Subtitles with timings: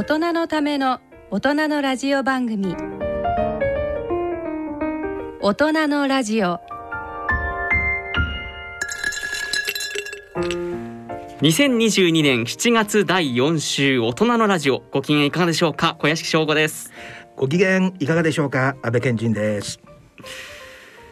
[0.00, 0.98] 大人のための
[1.30, 2.74] 大人のラジオ番組。
[5.42, 6.58] 大人のラジオ。
[11.42, 14.82] 2022年7月第4週大人のラジオ。
[14.90, 15.96] ご機嫌いかがでしょうか？
[15.98, 16.90] 小屋敷翔吾です。
[17.36, 18.76] ご機嫌いかがでしょうか？
[18.82, 19.80] 安倍健人です。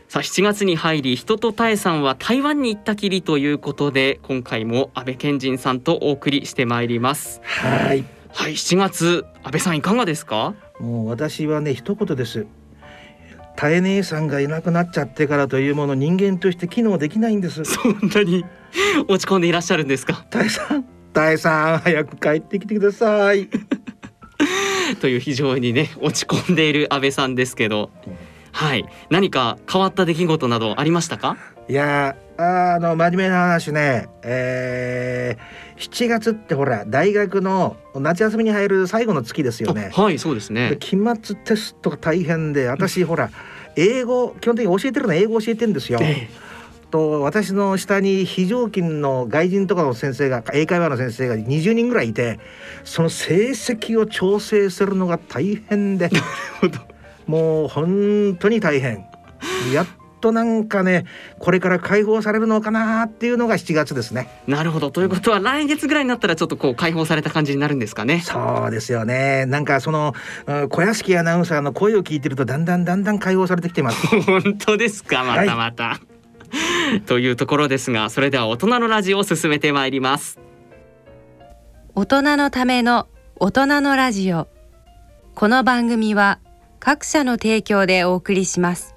[0.08, 7.42] さあ7月に入り人とたえさんは台湾に行ったきりということで今回も安倍健人さんとお送りしてまいります。
[7.44, 8.02] はい
[8.40, 10.54] はい7月安倍さんいかがですか？
[10.78, 12.46] もう私はね一言です。
[13.56, 17.64] たえ姉さんがいなくなっちゃってからというもの人間として機能できないんです。
[17.64, 18.44] そんなに
[19.08, 20.24] 落ち込んでいらっしゃるんですか？
[20.30, 23.48] たえさんたえさん早く帰ってきてください。
[25.02, 27.90] という非常にね落ち込んでいる安倍さんですけど、
[28.52, 31.36] はい何か変わった出来事などありましたか？
[31.68, 39.90] いやあの真面目な話ね、えー、7月ってほら大学の夏休みに入る最後の月ですよね。
[39.92, 40.70] はいそうですね。
[40.70, 43.30] で期末テストが大変で私ほら
[43.76, 46.00] 英語基本的に教えてるのは英語教えてるんですよ。
[46.02, 46.28] え
[46.90, 52.40] と私の下に非常勤の外人とかの先生が英会話の先生が20人ぐらいいて
[52.84, 56.10] その成績を調整するのが大変で。
[57.26, 59.04] もう本当に大変。
[59.72, 59.86] やっ
[60.20, 61.04] となんかね
[61.38, 64.28] これから解放されるのかなっていうのが7月ですね。
[64.46, 64.90] なるほど。
[64.90, 68.20] ということは来月ぐらいになったらちょっとこう解放された感じになるんですかね。
[68.20, 69.46] そうですよね。
[69.46, 70.14] なんかその
[70.46, 74.06] うん小屋敷アナウンサーの声を聞いてるとだんだんだんだん解放されてきてます。
[74.22, 75.24] 本当ですか？
[75.24, 76.00] またまた、
[77.06, 80.38] というところですがそれでは大人のラジオを進めてまいります。
[81.94, 84.48] 大人のための大人のラジオ。
[85.34, 86.40] この番組は
[86.80, 88.96] 各社の提供でお送りします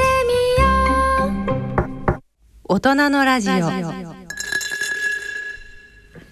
[2.73, 3.53] 大人のラジオ。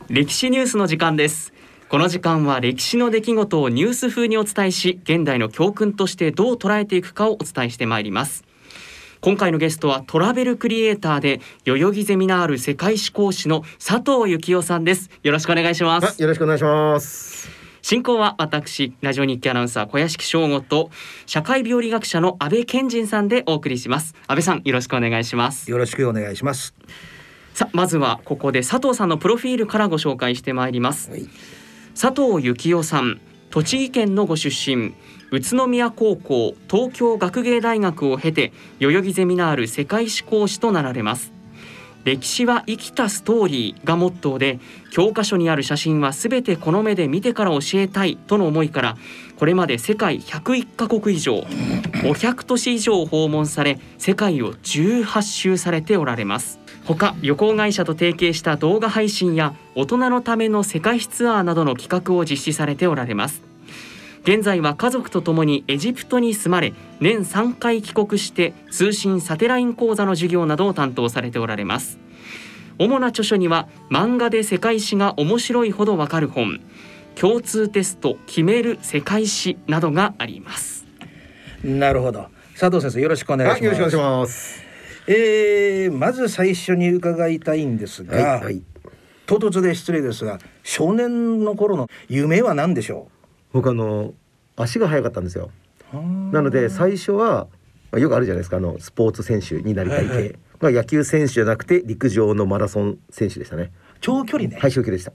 [0.08, 1.52] 歴史ニュースの時間です。
[1.90, 8.46] この時間は歴史の出来事をニュース風にお伝えし現代の教訓としてどう捉えていくかをお伝えしてまいります。
[9.20, 15.10] 今回のゲストはトラベルクリエイターで代々木ゼミナール世界史講師の佐藤幸雄さんです。
[15.24, 16.22] よろしくお願いします。
[16.22, 17.59] よろしくお願いします。
[17.82, 20.90] 進行は私ラジオ日記アナウンサー小屋敷翔吾と
[21.26, 24.16] 社会病理学者の安倍健人さんでお送りします。
[24.28, 25.70] 安倍さんよろしくお願いします。
[25.72, 26.74] よろしくお願いします。
[27.54, 31.28] さあまずはここで佐藤さんのプロフィールからご紹介してまいります、はい。
[32.00, 33.20] 佐藤幸雄さん
[33.50, 34.94] 栃木県のご出身
[35.32, 41.34] 宇都宮高校東京学芸大学を経て代々木ゼミナール世界史講師となられます
[42.06, 44.60] 歴史は生きたストーリーがモットーで
[44.92, 48.98] 教科書にある写真はすべてこの目で見てから教えたいとの思いから
[49.38, 51.42] これまで世界101カ国以上
[52.02, 56.60] 500都市以上訪問され世界を18周されておられます。
[56.86, 63.49] 他旅行会社と提携した動画配信や大人のための世界史ツアーなどの企画を実施されておられます。
[64.24, 72.00] 現在は家族と共にエジプトに住まれ年3回帰国して通信サテライン講座の授業などを担当されておられます。
[72.78, 76.62] 主な著書には漫画で世界史が面白いほどわかる本
[77.16, 80.86] 共通テスト決める世界史などがあります。
[81.64, 82.28] なるほど。
[82.58, 83.64] 佐藤先生よろしくお願いします。
[83.64, 84.64] はい、よろしくお願いします。
[85.08, 88.62] えーまず最初に伺いたいんですが、はい、はい、
[89.26, 93.10] 唐突で失礼ですが少年の頃の夢は何でしょ
[93.52, 94.14] 僕あの
[94.56, 95.52] 足が速かったんですよ。
[95.94, 95.98] う
[96.34, 97.48] なので最初は
[97.92, 103.72] まあよくあるじゃないですかあのスポーツ選手になりたい系、はいはいまあ野球選手じゃなくて陸上のマラソン選手でしたね。
[104.02, 105.14] 長距離ね、はい、長距離でした。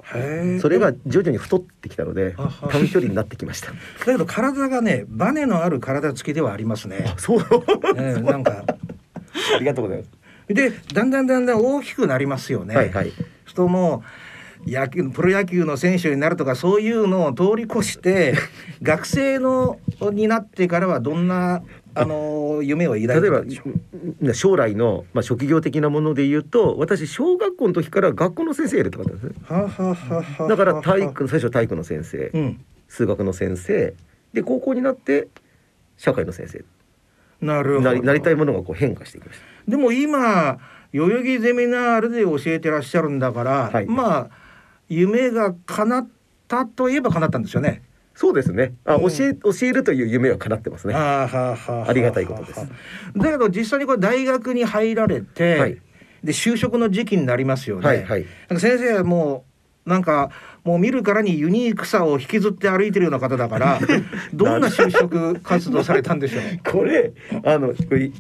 [0.61, 2.35] それが徐々に太ってきたので
[2.71, 3.71] 短距離になってきました。
[3.71, 3.77] だ
[4.07, 7.41] けど体がねバネのある体つきではありますねそう。
[7.41, 7.43] え
[8.17, 10.11] ーなんかありがとうございます。
[10.49, 12.75] でだんだんだんだん大きくなりますよね。
[12.75, 13.13] はいはい
[13.45, 14.03] 人も
[14.67, 18.35] 野球プロ野球の選手になるとかそういうのを通り越して
[18.83, 19.79] 学生の
[20.13, 21.63] になってからはどんな
[21.97, 23.63] あの夢を抱いて例えばたんでしょ
[24.23, 24.35] う？
[24.35, 29.33] 将来の、まあ、職業的なもので言うと私小学校の時から学校の先生やりたかったんですね。
[29.45, 32.31] ははははだから体育最初は体育の先生。
[32.35, 32.61] うん。
[32.89, 33.95] 数学の先生。
[34.33, 35.29] で高校になって
[35.97, 36.65] 社会の先生。
[37.41, 37.91] なるほど。
[37.91, 39.39] なりなりたいものがこう変化していきまし
[39.69, 40.59] でも今
[40.93, 43.87] 代々木ゼミナールで教えてらっしゃるんだから、はい。
[43.87, 44.44] まあ
[44.89, 46.09] 夢が叶っ
[46.49, 47.83] たといえば叶ったんですよね。
[48.15, 48.75] たそうですね。
[48.85, 49.01] あ、うん。
[49.11, 50.95] 教え教えるという夢は叶ってますね。
[50.95, 52.67] ありがたいことです。
[53.17, 55.81] だけど実際にこれ大学に入られて、はい。
[56.23, 57.87] で就職の時期になりますよね。
[57.87, 58.27] はいはい。
[58.49, 59.54] なんか先生はもう
[59.87, 60.31] なんか
[60.65, 63.79] もう見るからにユニークさを引きずって歩いてるような方だから
[64.33, 67.13] どんな就職活動されたんでしょう これ
[67.45, 67.75] あの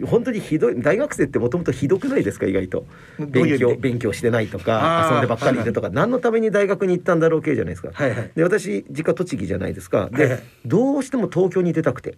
[0.05, 2.87] 本当にひどい大学生ってもともとひどくないですか意外と。
[3.19, 7.91] 勉強勉強してないとか遊んでばっかりいるとか、何のために大学に行ったんだろう系じゃないですか。
[7.93, 8.31] はいはい。
[8.35, 10.11] で私実家栃木じゃないですか。
[10.13, 10.43] で、はいはい。
[10.67, 12.17] どうしても東京に出たくて。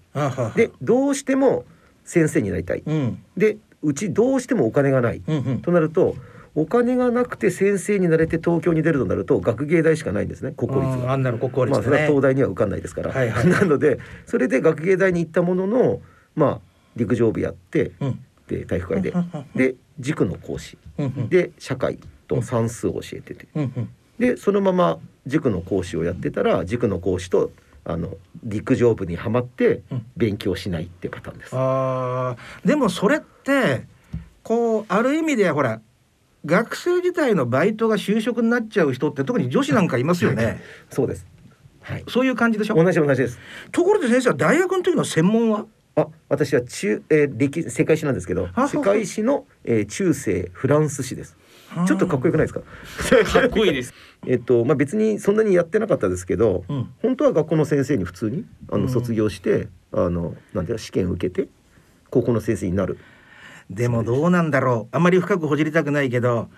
[0.57, 1.65] でどうしても
[2.05, 2.83] 先生になりたい。
[2.85, 3.19] うん。
[3.37, 5.23] でうちどうしてもお金がない。
[5.27, 5.61] うんうん。
[5.61, 6.17] となると
[6.57, 11.13] お金がなくて先生になれて東京に出るとなると学芸大しかないんですね国公立が。
[11.13, 12.07] あんなの国公立まあそれは。
[12.09, 16.01] 東大には受かんないですから、はいはいなのでそれで学芸大に行ったものの
[16.35, 16.61] まあ
[16.97, 18.25] 陸上部やってうん。
[18.49, 19.13] で体育会で。
[19.55, 20.79] で塾の講師。
[20.97, 21.29] うんうん。
[21.29, 23.47] で社会と算数を教えてて。
[23.55, 23.89] うんうん。
[24.19, 27.51] でそのまま塾の講師をやってたら塾の講師と
[27.85, 28.15] あの
[28.45, 30.07] 陸上部にはまってうん。
[30.17, 31.51] 勉強しないってパターンです。
[31.55, 32.67] あー。
[32.67, 33.85] でもそれって
[34.43, 35.83] こうある意味ではほら
[36.47, 40.61] 学生時代のバイトが就職になっちゃう人って特に女子なんかいますよね
[40.91, 41.27] そうです。
[41.83, 42.05] はい。
[42.09, 42.75] そういう感じでしょ？
[42.83, 43.39] 同じ同じです。
[43.73, 45.67] ところで先生は大学の時の専門は？
[45.97, 51.37] あ、私は中、えー、歴世界史なんですけどあ、世界史の、えー、中世フランス史です。
[51.87, 53.41] ちょっとかっこよくないですか？
[53.41, 53.95] かっこいいです。
[54.27, 61.49] えっとまあ別にそんなにやってなかったですけど、うん本当は学校の先生に普通にあうんの卒業して、あのなんていうか試験を受けて
[62.11, 62.99] 高校の先生になる。
[63.71, 64.97] でもどうなんだろう。
[64.97, 66.49] あんまり深くほじりたくないけど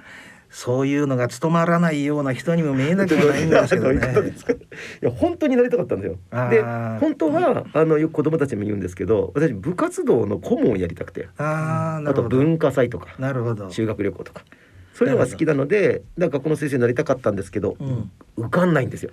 [0.50, 4.00] そういうのが務まらないような人にも見えなくもないんですけどね。
[5.02, 6.19] いや本当になりたかったんですよ。
[6.50, 6.62] で
[7.00, 11.28] 本当はあのよく子供たちも言うんですけど私部活動の顧問をやりたくて。
[11.38, 13.70] ああと文化祭とかなるほど。
[13.70, 14.43] 修学旅行とか。
[14.94, 18.11] そういうのが好きなのでだからこの先生になりたかったんですけど、うん。
[18.37, 19.11] 受かんないんですよ。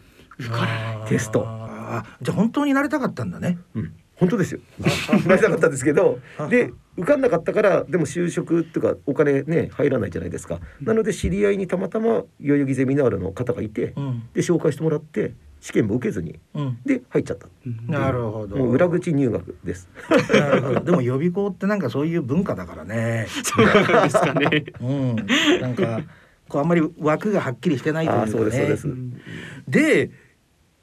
[1.08, 1.66] テスト。
[2.22, 3.58] じゃあ本当になりたかったんだね。
[3.76, 4.60] うん、本当ですよ。
[5.28, 6.20] なりたかったんですけど
[6.50, 10.60] で受かんなかったからでも就職っていうかお金ね入らないじゃないですか。
[10.82, 17.48] なので知り合いにたまたま代々木ゼミナールの方がいて、うんで紹介してもらって試験も受けずにうんで入っちゃった。
[17.88, 19.90] なるほどもう裏口入学です。
[20.32, 24.66] なるほどでも予備校ってなんかそういう文化だからねそうなんですかね。
[24.82, 25.16] うん
[25.60, 26.02] なんか
[26.48, 28.88] こうあんまり枠がはっきりしてないというかねそうですそうです。
[29.68, 30.12] で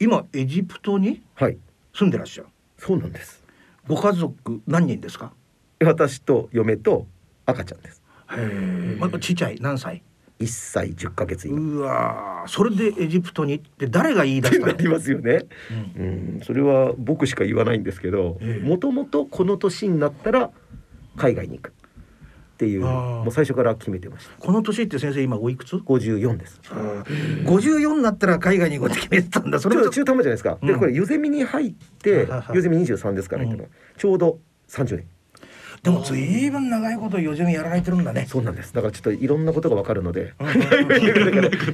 [0.01, 1.57] 今エジプトにはい
[1.95, 2.49] 住んでらっしゃる
[2.85, 3.45] そうなんです。
[3.87, 5.33] ご家族何人ですか？
[5.85, 7.07] 私と嫁と
[7.47, 8.03] 赤ちゃんです。
[8.33, 8.97] へえ。
[8.99, 9.59] まだちっちゃい？
[9.61, 10.03] 何歳
[10.41, 11.61] ？1歳10ヶ月今。
[11.61, 12.49] うわー。
[12.49, 14.73] それでエジプトにって誰が言い出したの？
[14.73, 15.45] なりますよね。
[15.97, 16.05] うん。
[16.35, 18.69] うん、それは僕しか言わないんですけどええ。
[18.69, 20.51] もともとこの年になったら
[21.17, 21.73] 海外に行く
[22.63, 24.37] っていうもう最初から決めてました。
[24.39, 26.61] この年って先生今おいくつ？54です。
[27.45, 29.59] 54になったら海外に行こうって決めてたんだ。
[29.59, 30.69] それは中途半端じゃないですか、うん。
[30.69, 34.39] でこれユゼミに入ってはははユゼミ23ですから入ったの、ちょうど
[34.69, 35.07] 30年。
[35.83, 38.27] でもずいぶん長いこと予選やられてるんだね。
[38.29, 38.73] そうなんです。
[38.73, 40.35] だからちょっといろんなことが分かるので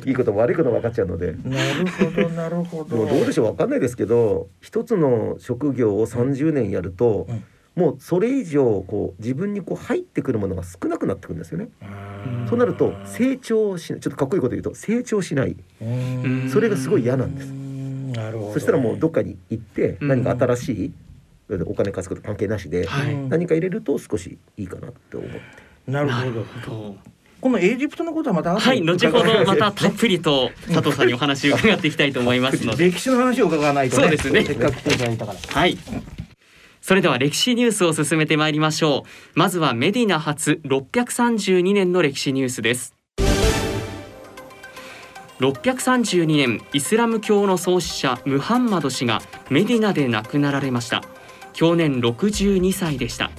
[0.07, 1.35] いいことも悪いことも分かっちゃうので。
[1.45, 2.97] なるほどなるほど。
[2.97, 3.51] どうでしょう。
[3.53, 7.45] 分かんないですけど一つの職業を30年やると、うん
[7.79, 11.69] もうそれ以上こう自分にこう入ってくるものが少なくなってくるんですよね。
[11.81, 12.49] うん。
[12.49, 14.01] そうなると成長しない。
[14.01, 15.57] ちょっとかっこいいこと言うと成長しない。
[15.81, 16.51] うん。
[16.51, 17.47] それがすごい嫌なんです。
[18.21, 20.09] なるほどそしたらもうどっかに行ってうん。
[20.09, 20.93] 何か新しい
[21.67, 23.17] お金貸すこと関係なしではい。
[23.29, 25.41] 何か入れると少しいいかなって思って。
[25.87, 26.45] なるほど。
[26.65, 26.97] と
[27.41, 32.87] このエジプトのことはまた後はい、に後ほどまた伺たっぷりと 佐藤さんにお話を伺っていきたいと思いますので。
[32.91, 34.03] 歴史の話を伺わないとね。
[34.03, 34.45] そうですね。
[34.45, 35.39] せっかく来ていただいたから。
[35.61, 35.79] はい。
[36.89, 39.05] それでは歴史ニュースを進めてまいりましょ
[39.35, 39.39] う。
[39.39, 42.95] まずはメディナ初632年の歴史ニュースです。
[45.41, 51.03] 632年イスラム教の創始者ムハンマド氏がメディナで亡くなられました
[51.53, 53.31] 享年62歳でした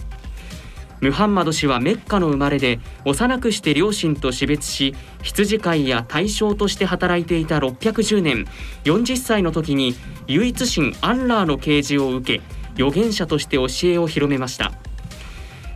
[1.01, 8.45] ムハンマド氏はメッカの生まれで幼くして両親と死別し羊飼いや大将として働いていた610年
[8.83, 9.95] 40歳の時に
[10.27, 14.71] 唯一神アンラーの啓示を受け預言者として教えを広めました。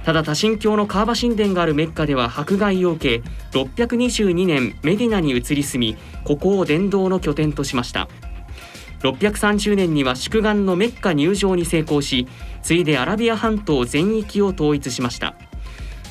[0.05, 8.07] ただ多神教のカーバ神殿があるメッカでは迫害を受け622年メディナに移り住みここを伝道の拠点としました。
[9.01, 12.25] 630年には祝願のメッカ入場に成功し
[12.61, 15.35] ついでアラビア半島全域を統一しました。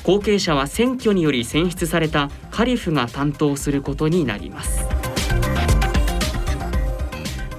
[0.03, 4.85] 後継者は選挙により選出されたカリフが担当することになります。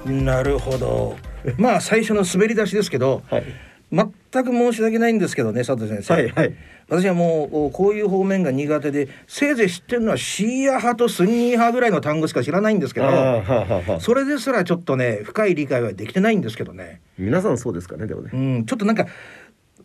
[0.05, 1.17] なるほど。
[1.57, 3.43] まあ最初の滑り出しですけど、はい。
[3.91, 6.13] 全く申し訳ないんですけどね佐藤先生。
[6.13, 6.53] はいはい。
[6.87, 18.29] 私はもうこういう方面が苦手でせいぜい知ってるのはシーア派とスンニー派ぐらいの単語しか知らないんですけどはあはあはあそれですらちょっとね深い理解はできてないんですけどね、皆さんそうですかねでもね。
[18.33, 19.07] うん、ちょっとなんか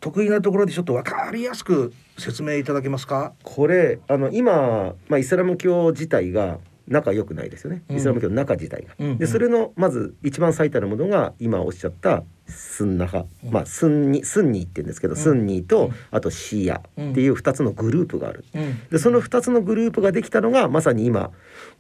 [0.01, 3.33] 得意なところでちょっと分かりやすく説明いただけますか？
[3.43, 6.59] これあの今、まあ、イスラム教自体が
[6.91, 7.97] 仲良くないですよね、うん。
[7.97, 8.95] イスラム教の中自体が。
[8.99, 9.19] うんうん。
[9.19, 13.53] でそれのまず一番最たるものが今おっしゃったスンナ派、うん。
[13.53, 15.17] まあスンニスンニーって言うんですけど、ん。
[15.17, 15.95] スンニーと、うん。
[16.11, 16.83] あとシーアっ
[17.15, 18.45] ていう2つのグループがある。
[18.55, 18.89] うん。
[18.91, 21.31] でその2つのグループができたのがまさに今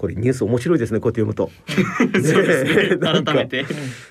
[0.00, 1.50] これニュース面白いですねこうやって読むと。
[2.26, 2.98] そうですね。
[2.98, 3.66] 改めて。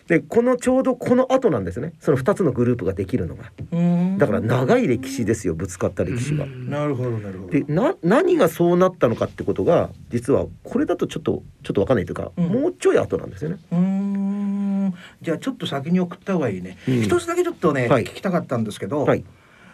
[0.08, 1.94] でこのちょうどこの後なんですね。
[2.00, 3.52] その2つのグループができるのが。
[3.72, 4.18] うん。
[4.20, 6.46] だから長い歴史ですよぶつかった歴史が。
[6.46, 7.52] なるほどなるほど。
[7.52, 12.46] でな何がそうなったのかってことが実はこれだとちょっとちょっとわかんないというか、うん。
[12.50, 13.58] もうちょい後なんですよね。
[13.72, 14.94] うーん。
[15.24, 17.02] じゃあちょっと先に送った方がいいね、うん。
[17.02, 18.04] 一つだけちょっとね、はい。
[18.04, 19.26] 聞きたかったんですけど、はい。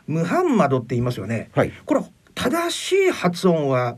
[0.07, 1.49] ムハンマドって言いますよね。
[1.53, 1.73] はい。
[1.83, 2.01] これ
[2.35, 3.97] 正しい発音は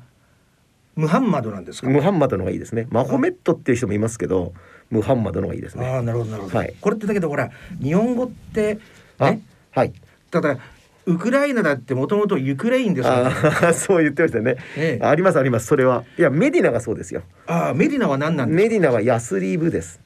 [0.97, 1.87] ムハンマドなんですか？
[1.89, 2.87] ムハンマドの方がいいですね。
[2.89, 4.53] マホメットっていう人もいますけど、
[4.89, 5.85] ムハンマドの方がいいですね。
[5.87, 7.49] ああなるほどなるほど、はいこれってだけどほら
[7.81, 8.79] 日本語って
[9.19, 9.93] あねはい。
[10.31, 10.57] ただ
[11.05, 13.31] ウクライナだってもともとユクレインですよね
[13.73, 14.57] そう言ってましたね。
[14.75, 16.03] ええありますありますそれは。
[16.17, 17.21] いやメディナがそうですよ。
[17.45, 20.01] ああメディナは何なんですメディナはヤスリーブです。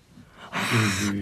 [0.51, 0.59] か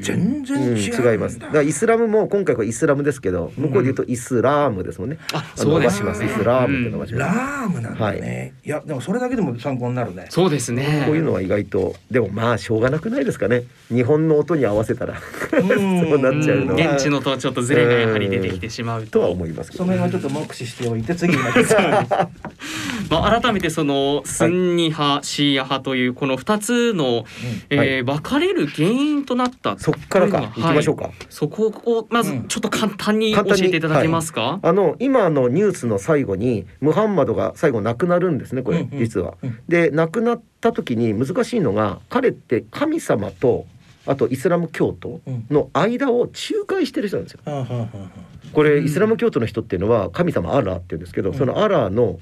[0.01, 0.99] 全然うん、違う。
[0.99, 1.39] んだ、違います。
[1.39, 5.17] だからイスラムも今回はイスラムですけど、向こうで言うとイスラームですもんね。
[5.33, 6.25] あそうです伸ばします。
[6.25, 7.37] イスラームって伸ばします。
[7.37, 10.27] ラームなんだね、い、やでもそれだけでも参考になるね。
[10.29, 11.03] そうですね。
[11.05, 13.63] こういうのは意外とでもまあしょうがなくないですかね。
[13.89, 15.15] 日本の音に合わせたら。
[15.49, 16.93] そうなっちゃうのは。
[16.93, 19.21] 現地のとちょっとズレがやはり出てきてしまうと。
[19.21, 19.83] はと思いますけど。
[19.83, 21.39] その辺はちょっと目視しておいて次に
[23.09, 27.25] まあ、改めてそのスンニ派、シーア派というこの2つの、
[27.69, 30.37] えー分かれる原因となったそっからか。
[30.37, 30.47] はい。
[30.47, 32.47] 行きましょうか、そこをまずうん。
[32.47, 38.99] ちょっと簡単に教えていただけますか、あの今のニュースの最後にムハンマドが最後亡くなるんですねこれ、うんうん。
[38.99, 39.35] 実は。
[39.41, 39.59] うん。
[39.67, 43.65] で亡くなった時に難しいのが彼って神様と
[44.05, 47.39] あとイスラム教徒の間を仲介してる人なんですよ。
[47.45, 48.09] はあはあはあ
[48.53, 52.19] これイスラム教徒の人っていうのは神様アラーって言うんですけど、そのアラーの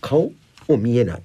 [0.00, 0.32] 顔
[0.66, 1.16] を見えない。
[1.18, 1.22] うん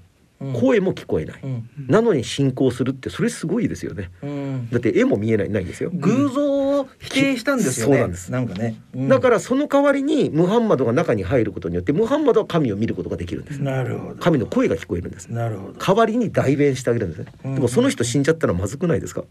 [0.51, 4.09] 声も聞こえない、うんなのに信仰するってそれすごいですよね。
[4.21, 5.89] うんだって絵も見えないないんですよ。
[5.93, 7.93] 偶像を否定したんですよね。
[7.93, 8.81] そうなんですなんかね。
[8.95, 13.61] うんだからその代わりにムハンマドが中に入ることによってムハンマドは神を見ることができるんです。
[13.61, 14.15] なるほど。
[14.15, 15.27] 神の声が聞こえるんです。
[15.27, 15.73] なるほど。
[15.79, 17.27] 代わりに代弁してあげるんですね。
[17.45, 19.23] うんでもその人死んじゃったらまずくないですか？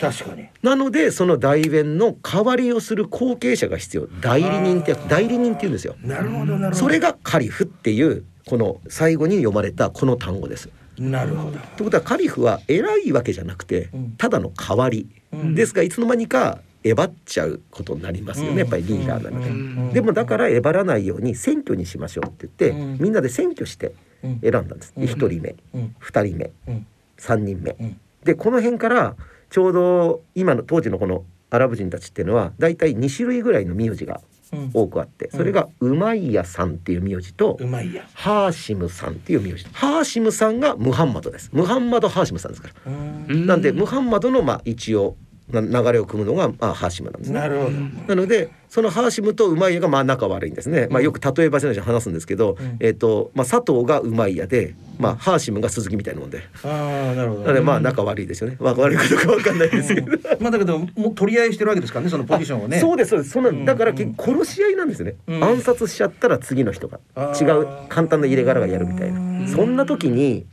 [0.00, 0.46] 確かに。
[0.62, 4.06] なのでその代弁の代わりをする後継者が必要。
[4.20, 5.96] 代理人って代理人って言うんですよ。
[6.02, 6.76] なるほどなるほど。
[6.76, 10.70] それがカリフっていうこの最後に読まれたこの単語です。
[10.98, 11.52] なるほど。
[11.52, 14.10] ということはカリフは偉いわけじゃなくてうん。
[14.18, 15.08] ただの代わり。
[15.32, 15.54] うん。
[15.54, 19.50] ですがいつの間にかえばっちゃうことになりますよねやっぱりリーダーなので。
[19.50, 19.92] うん。
[19.92, 22.98] でもだからえばらないように選挙にしましょうって言って、うん。
[22.98, 24.40] みんなで選挙してうん。
[24.40, 24.92] 選んだんです。
[24.96, 25.04] うん。
[25.04, 25.94] 1人目うん。
[26.00, 26.86] 2人目うん。
[27.18, 27.76] 3人目。
[27.78, 28.00] うん。
[28.24, 29.14] でこの辺から
[29.48, 34.29] ちょうど今の当時のこのアラブ人たちっていうのはだいたい2種類ぐらいの名字がうん
[34.72, 38.04] 多くあってそれがウマイヤさんっていう名字とうまいや。
[38.14, 39.64] ハーシムさんっていう名字。
[39.72, 41.50] ハーシムさんがムハンマドです。
[41.52, 42.92] ムハンマド・ハーシムさんですから。
[42.92, 43.46] うん。
[43.46, 47.40] なんでムハンマドのまあ一応な流れを組むのがまあハーシムなんですね。
[47.40, 47.70] なるほど。
[47.70, 52.76] なのでそのハーシムとウマイヤがまあ仲悪いんですね、まあよく例えばじゃない話すんですけど、うん。
[52.80, 56.42] えっ、とまあ佐藤がウマイヤでまあハーシムが鈴木みたいなもんで。
[56.64, 57.40] ああなるほど。
[57.42, 62.78] なのでまあ仲悪いですよね、まあ悪いかどうかわかんないですけど、まあだけどもう取り合いしてるわけですからねそのポジションをね。
[62.78, 63.30] そうですそうです。
[63.30, 63.64] そんなうん。
[63.64, 65.44] だから結構殺し合いなんですよね、うん。
[65.44, 67.00] 暗殺しちゃったら次の人が。
[67.16, 69.48] あ違ーう簡単な入れ殻がやるみたいな。
[69.48, 70.46] そんな時に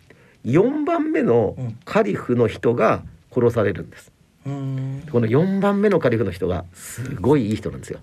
[0.46, 4.08] 4番目のカリフの人が殺されるんです。
[4.08, 4.17] うん。
[5.12, 8.00] この4番目のカリフの人がすごいいい人なんですよ。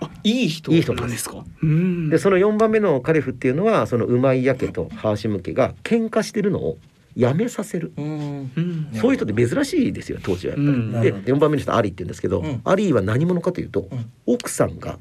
[0.00, 1.28] あいい人いい人なんです。
[1.28, 1.44] か？
[1.62, 2.10] うん。
[2.10, 6.78] でその4番目のカリフっていうのはそのウマイヤ家とハーシム家が喧嘩してるのを
[7.16, 7.92] やめさせる。
[7.96, 8.52] うん。
[8.54, 8.88] うん。
[8.94, 10.76] そういう人って珍しいですよ当時はやっぱり。
[10.76, 10.92] うん。
[10.92, 12.60] でなるほ4番目の人アリって言うんですけど、うん。
[12.64, 14.10] アリーは何者かというと、うん。
[14.26, 14.98] 奥さんが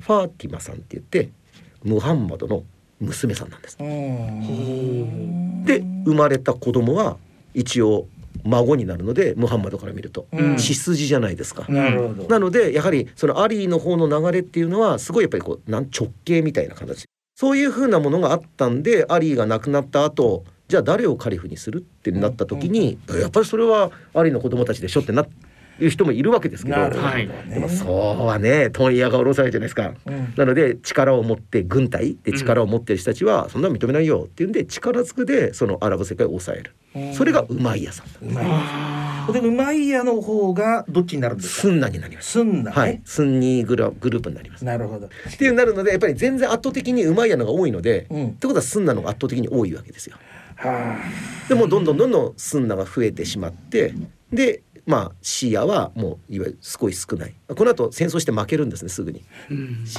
[0.00, 1.30] ファーティマさんって言って
[1.84, 2.64] ムハンマドの
[3.00, 3.76] 娘さんなんです。
[3.78, 5.64] うん。
[5.64, 7.18] で生まれた子供は
[7.54, 8.06] 一応
[8.44, 10.56] 孫になるのでムハンマドから見ると、うん。
[10.56, 11.64] 血筋じゃないですか。
[11.68, 12.28] なるほど。
[12.28, 17.04] なのでやはりそのアリーの方の流れっていうのはすごいやっぱりこうなん直系みたいな形。
[17.34, 25.26] そういう風なものがあったんでアリーが亡くなった後じゃあ誰をカリフにするってなった時に、やっぱりそれはアリーの子供たちでしょってな
[25.80, 27.34] いう人もいるわけですけどどはいね。
[27.48, 27.84] でもそ
[28.20, 29.94] うはね問屋が下ろされるじゃないですか。
[30.06, 36.74] うんなので力を持って軍隊で力を持ってる人たちはそんなの認めないよっていうんで力ずくでそのアラブ世界を抑える
[37.14, 38.42] それがウマイヤさんうま
[39.30, 39.32] い。
[39.32, 41.60] でうまいやの方がどっちになるんですか？
[41.62, 42.32] スンナになります。
[42.32, 42.76] すんなね。
[42.76, 44.64] はい、スンニーグラグループになります。
[44.64, 45.06] なるほど。
[45.06, 50.16] っていうなるのでやっぱり全然圧倒的にうまいやのが多いので、うんってことはスンナのが圧倒的に多いわけですよ。
[50.56, 50.96] は
[51.48, 53.94] でもどんどんどんどんスンナが増えてしまって
[54.32, 59.22] でまあシーアはもういわゆる少し少ないこの後戦争して負けるんですねすぐに。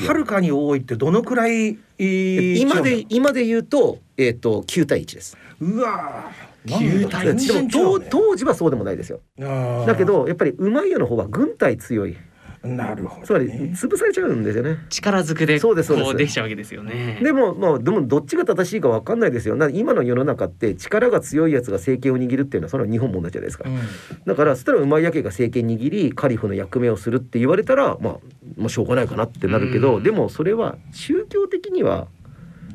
[0.05, 1.77] はるかに多いってどのくらい。
[1.97, 5.37] えー今で今で言うと,、えー、と9対1です。
[5.61, 6.77] のうわー。
[6.77, 9.21] 9対なんだで当当時はそうでもないですよ。
[9.37, 12.15] だけどやっぱりうまいやの方は軍隊強い
[12.63, 13.73] なるほど、つまりね。
[13.75, 14.77] 潰されちゃうんですよね。
[14.89, 17.19] 力ずくでこそうですそうですうできちゃうわけですよね。
[17.21, 19.55] でもまあでもどっちが正しいかわかんないですよ。
[19.55, 23.67] な今の世の中って力が強いやつが政権を握るっていうのはそれは日本も同じじゃないですか。
[23.67, 23.79] うん
[24.25, 28.17] だからそしたらうまいやけが政権握りカリフの役目をするって言われたらまあ
[28.55, 32.07] まあしょうがないかなってなるけど、うんでもそれは宗教的には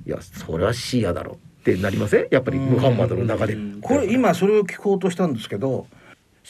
[0.07, 2.29] いやそれはシーアだろってなりません？
[2.31, 5.87] やっぱりムハンマドの流れうんこれ今それを聞こうとしたんですけど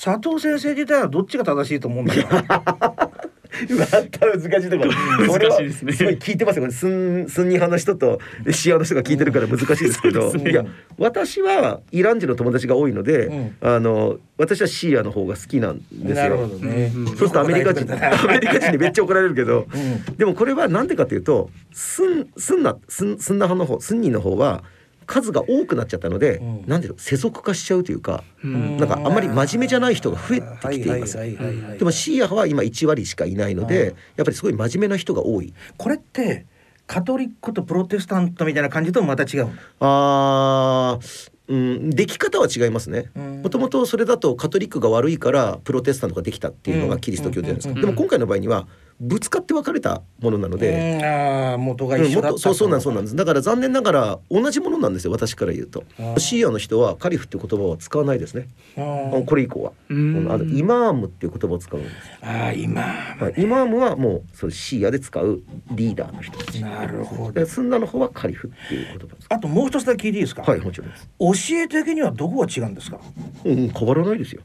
[0.00, 2.28] 佐藤先生自体はどっちが正しいと思うんだろう？
[3.76, 4.92] また難しいところ。
[5.26, 5.92] 難しいですね。
[5.92, 6.70] すごい聞いてますよ。
[6.70, 8.20] スンスンニ派の人と
[8.52, 10.50] シーアの人が聞いてるから難しいですけど、ね。
[10.52, 10.64] いや
[10.98, 13.56] 私はイラン人の友達が多いので、うん。
[13.60, 16.48] あの私はシーアの方が好きなんですよ。
[16.48, 20.16] そうするとアメリカ人アメリカ人にめっちゃ怒られるけど、うん。
[20.16, 24.62] でもこれはなんでかというとスンスンナスンスンナ派の方スンニの方は
[25.08, 26.64] 数が多くなっちゃったので、うん。
[26.66, 28.76] なんていうの世俗化しちゃうというか、うん。
[28.76, 31.16] なんかあんまり真面目じゃない人が増えてきています。
[31.16, 35.52] でもシーア派は今1割しかいないので、やっぱりすごい真面目な人が多い。
[35.76, 36.46] これって
[36.86, 39.48] カトリックとプロテスタントみたいな感じともまた違う？
[39.80, 43.10] あーうん、でき方は違いますね。
[43.16, 43.42] うん。
[43.42, 47.80] もともとそれだとカトリックが悪いからプロテスタントができたっていうのがキリスト教じゃないですか、うん。
[47.80, 48.68] でも今回の場合には
[49.00, 53.16] ぶつかって分かれたものなので、うんあー元がうん一緒だったそうそうなんそうなんです。
[53.16, 55.84] だから残念ながら同じものなんですよ私から言うと。
[55.98, 58.48] あーシーアの人はカリフって言葉は使わないですね。
[58.76, 60.26] あーこれ以降は、うん。
[60.30, 66.60] あのイマームっていう言葉を使うんです、あー今はい、イマームはもうそれシーアで使うリーダーの人たち。
[66.60, 67.32] なるほど。
[67.32, 69.26] でスンナの方はカリフっていう言葉です。
[69.28, 72.98] あともう一つだけ聞いていいですか、はいもちろんです、教え的にはどこが違うんですか？
[73.44, 74.42] うん、変わらないですよ。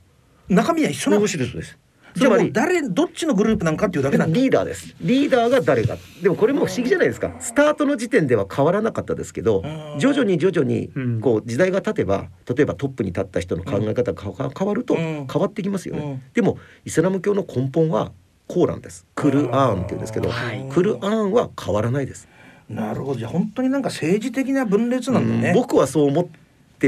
[0.50, 1.22] 中身は一緒なの？
[1.22, 1.78] 面白いです
[2.16, 4.36] じゃあもうつまり誰どっちのグループなんかっていうだけなんだ。
[4.36, 4.96] リーダーです。
[5.02, 5.98] リーダーが誰か。
[6.22, 7.36] でもこれも不思議じゃないですか。
[7.40, 11.22] スタートの時点では変わらなかったですけどうん徐々に徐々にうん。
[11.22, 15.28] こう時代が経てば例えばトップに立った人の考え方が変わるとうん。
[15.32, 16.02] 変わってきますようん。
[16.02, 18.12] ねでもイスラム教の根本は
[18.48, 19.06] コーランです。
[19.16, 20.68] クルアーンって言うんですけどはい。
[20.72, 22.28] クルアーンは変わらないです。
[22.70, 23.20] なるほど。
[23.20, 25.56] じゃあ本当になんか政治的な分裂なんだね、うん。
[25.56, 26.28] 僕はそう思っ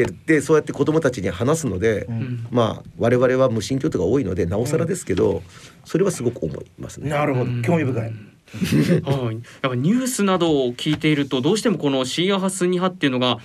[0.03, 2.47] ててそうやって子供たちに話すので、ん。
[2.51, 5.41] まあ我々は無神教徒が多いのでなおさらですけど、
[5.85, 7.09] それはすごく思いますね。
[7.09, 7.51] なるほど。
[7.61, 13.39] 興味深い、はい、やっぱニュースなどを聞いているとどうしてもこのシーア派スンニ派っていうのが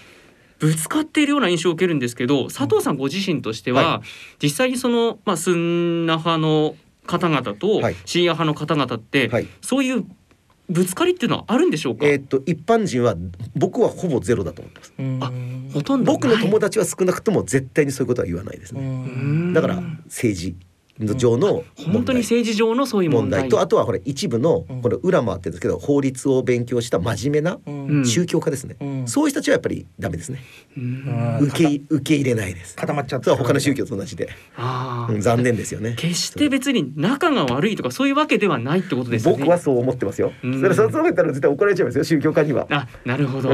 [0.59, 4.03] ぶつかっているような印象を受けるんですけど佐藤さんご自身としては、は
[4.43, 6.75] 実際にその、まあ、スンナ派の
[7.07, 7.97] 方々とはい。
[8.05, 9.47] シーア派の方々って、はい。
[9.63, 10.05] そういう
[10.71, 13.15] ぶつかりっていうのはあるんでしょうか、えーっと一般人は
[13.55, 14.95] 僕はほぼゼロだと思ってます。
[14.99, 15.71] うん。
[15.75, 18.83] ほとんど僕の友達達は少なくとも絶対にそういうことは言わないですうね。
[18.87, 19.53] ん。
[19.53, 20.57] だから政治
[21.17, 28.77] 上の本当に政治上のそういう問題問題とあとはこれ一部のうんこれ裏回ってるんですけど法律を勉強した真面目なうんうん宗教家ですね。
[28.81, 30.41] うんそういう人たちはやっぱりダメですね。
[30.77, 32.77] うん受けい受け入れないです。
[32.77, 34.29] 固まっちゃってそれは他の宗教と同じで、
[35.09, 35.95] うん残念ですよね。
[35.97, 39.39] 決して別に仲が悪いとかそういうわけではないってことですよね。
[39.39, 40.33] 僕はそう思ってますよ。
[40.45, 42.67] うんそれそう言ったら絶対怒られちゃいますよ宗教家には。
[42.71, 43.51] あなるほど。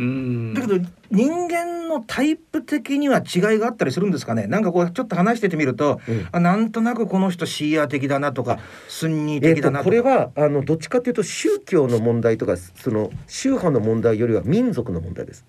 [0.00, 0.06] うん。
[0.06, 0.10] う
[0.50, 4.46] んだけど人間のタイプ的には違いがあったりするんですかね？
[4.46, 6.28] なんかこうちょっと話しててみると、うん。
[6.30, 8.58] あなんとなくこの人シーア的だなとか
[8.88, 15.44] スンニーえっと的だなとか、これはあのどっちかというと宗教の問題とかその宗派の問題よりは民族の問題です。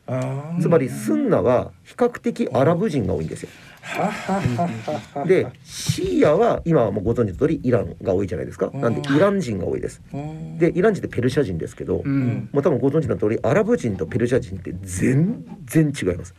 [0.60, 3.50] つまりスンナは比較的アラブ人が多いんですよ。
[3.50, 3.71] ははははは
[5.26, 8.70] でシーアは今はもうご存知の通りイランが多いじゃないですか。
[8.74, 10.02] なんでイラン人が多いです。
[10.14, 16.36] うんでイラン人ってペルシャ人ですけど、うんもう多分ご存知の通りアラブ人とペルシャ人って全然違います。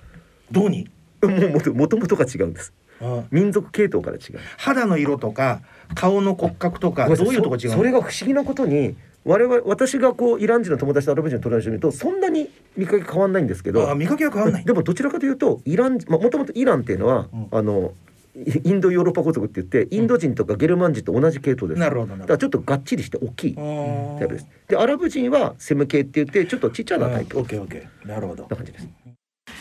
[0.50, 0.88] どうに？
[1.22, 2.72] もうもともともとが違うんです。
[3.00, 4.38] あ民族系統から違う。
[4.57, 5.62] 肌の色とか
[5.94, 14.64] 顔の骨格とかどういうとこ違うそれが不思議なことに我々私がこうイラン人の友達とアラブ人の友達を見るとそんなに見かけ変わんないんですけどあ見かけは変わんない。
[14.64, 17.48] でもどちらかというとイランまあもともとイランっていうのは、うん。
[17.50, 17.92] あの
[18.35, 21.80] インドヨーロッパ皇族って言ってインド人とかゲルマン人と同じ系統です。
[21.80, 24.46] なるほどなるほだからちょっとがっちりして大きいどタイプです。
[24.68, 27.38] でアラブ人はセム系って言ってちょっとちっちゃなタイプ。
[27.38, 28.08] オッケーオッケー。
[28.08, 28.46] なるほど。
[28.48, 28.88] な感じです。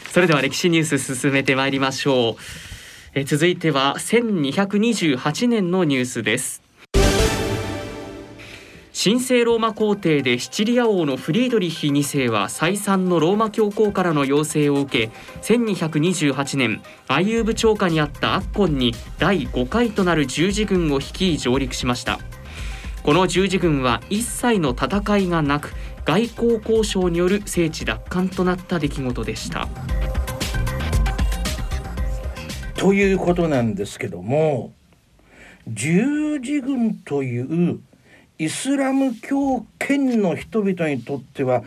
[0.10, 2.36] それでは歴史ニュース進めてまいりましょう。
[3.14, 6.62] えー続いては1228年のニュースです
[9.04, 15.12] 神聖ローマ皇帝でシチリア王のフリードリッヒ2世は再三のローマ教皇からの要請を受け
[15.42, 22.20] 1228年アイユーブ朝下にあったアッコンに第5回となる十字軍を率い上陸しました。
[23.02, 25.74] この十字軍は一切の戦いがなく
[26.06, 29.68] 外交交渉による聖地奪還となった出来事でした。
[32.76, 34.74] ということなんですけども
[35.68, 37.80] 十字軍という
[38.42, 41.64] イスラム教圏の人々にとっては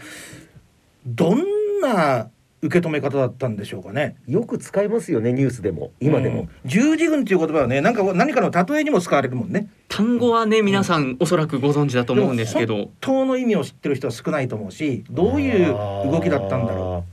[1.06, 1.44] どん
[1.80, 2.28] な
[2.62, 4.16] 受け止め方だったんでしょうかね？
[4.26, 6.40] よく使いますよねニュースでも今でも。
[6.40, 6.48] うん。
[6.64, 9.68] 十字軍っていう言葉はねなんか何かの例えにも使われるもんね。
[9.88, 12.74] 単語はね皆さんおそらくご存知だと思うんですけど。
[12.74, 15.66] 本当の意味を知ってる人は少ないと思うしどういう
[16.10, 17.04] 動きだったんだろ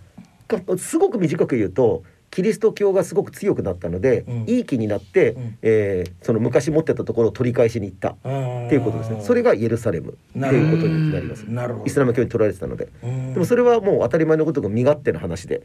[0.69, 0.77] う。
[0.79, 4.45] すごく短く言うとキリスト教がすごく強くなったので、うん。
[4.47, 5.57] いい気になって、うん。
[5.61, 8.11] えーその昔持ってたところを取り返しに行った。
[8.11, 9.21] っうていうことですね。
[9.21, 11.43] それがイエルサレムっていうことになります。
[11.43, 11.85] なるほど。
[11.85, 12.85] イスラム教に取られてたので。
[12.85, 15.63] ででもそれはもう当たり前のことが身勝手な話で、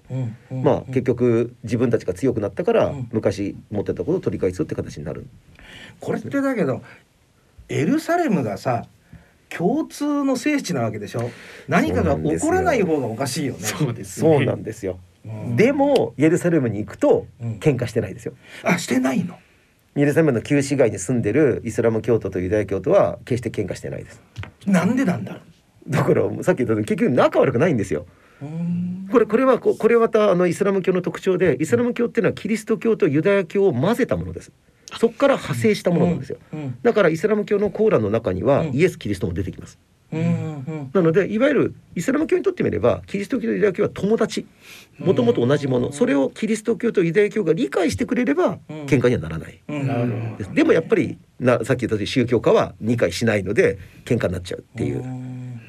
[0.50, 3.08] まあ結局自分たちが強くなったから、うん。
[3.12, 5.26] 昔持ってたことを取り返すって形になる。
[6.00, 6.82] これってだけど
[7.68, 8.86] エルサレムがさ
[9.48, 11.30] 共通の聖地なわけでしょ？
[11.68, 13.60] 何かが起こらない方がおかしいよね。
[13.60, 14.98] そうですそうなんですよ、うん
[15.56, 17.58] でもイエルサレムに行くとうん。
[17.58, 18.34] 喧嘩してないですよ。
[18.62, 19.38] あしてないの？
[19.96, 24.22] イエルサレムの旧市街に住んでるイスラム教徒とユダヤ教徒は決して喧嘩してないです。
[24.66, 25.40] なんでなんだろ
[25.88, 28.06] だからさっき言った結局仲悪くないんですよ。
[29.10, 34.52] これこれはここれはまたあのイスラム教の特徴でイスラム教っていうのはキリスト教とユダヤ教を混ぜたものです。
[34.98, 36.38] そこから派生したものなんですよ。
[36.52, 36.78] うん。
[36.82, 38.74] だからイスラム教のコーランの中にはうん。
[38.74, 39.78] イエス・キリストも出てきます
[40.12, 44.46] なのでいわゆるイスラム教にとってみればキリスト教とユダヤ教は友達。
[44.98, 45.92] もともと同じもの。
[45.92, 48.86] それをキリスト教とユダヤ教が理解してくれればうん。
[48.86, 49.60] 喧嘩にはならない。
[49.68, 49.86] うん。
[49.86, 50.54] なるほど。
[50.54, 55.04] でもやっぱりなさっき言ったように宗教家は理解しないので喧嘩になっちゃうっていう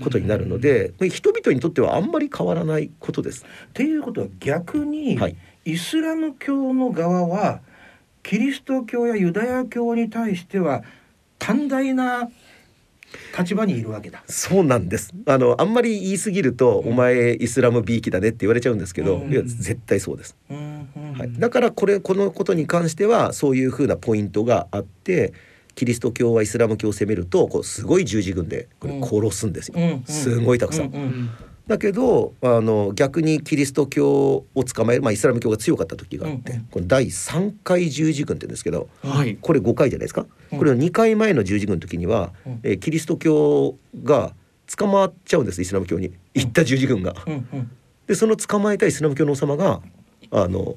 [0.02, 3.44] ことになるので人々にとってはあんまり変わらないことです。
[3.44, 5.36] っていうことは逆に、はい。
[5.66, 7.60] イスラム教の側は
[8.24, 10.84] キリスト教やユダヤ教に対しては
[11.40, 12.30] 寛大な
[13.38, 14.24] 立場にいるわけだ。
[14.28, 15.14] そうなんです。
[15.26, 20.36] あのあんまり言い過ぎると、お前イスラムびいきだねって言われちゃうんですけど、うんいや絶対そうです。
[20.50, 21.34] うんうんはい。
[21.34, 25.34] だからこれこのことに関してはそういうふうなポイントがあって、
[25.76, 29.76] キリスト教はイスラム教を攻めるとこうすごい十字軍でこれ殺すんですよ。
[29.78, 31.30] うんうんすごいたくさん。
[31.68, 36.66] だけどあの逆にキリスト教を捕まえる、まあ、イスラム教が強かった時があって、うんうん。
[36.66, 39.38] この第3回十字軍って言うんですけどはい。
[39.42, 40.60] これ5回じゃないですか、うん。
[40.60, 42.60] これの2回前の十字軍の時には、うん。
[42.64, 44.34] えーキリスト教が
[44.76, 46.14] 捕まっちゃうんですイスラム教に。
[46.34, 47.16] 行った十字軍が。
[47.26, 47.72] うんうん。
[48.08, 49.82] でその捕まえたイスラム教の王様が
[50.32, 50.76] あの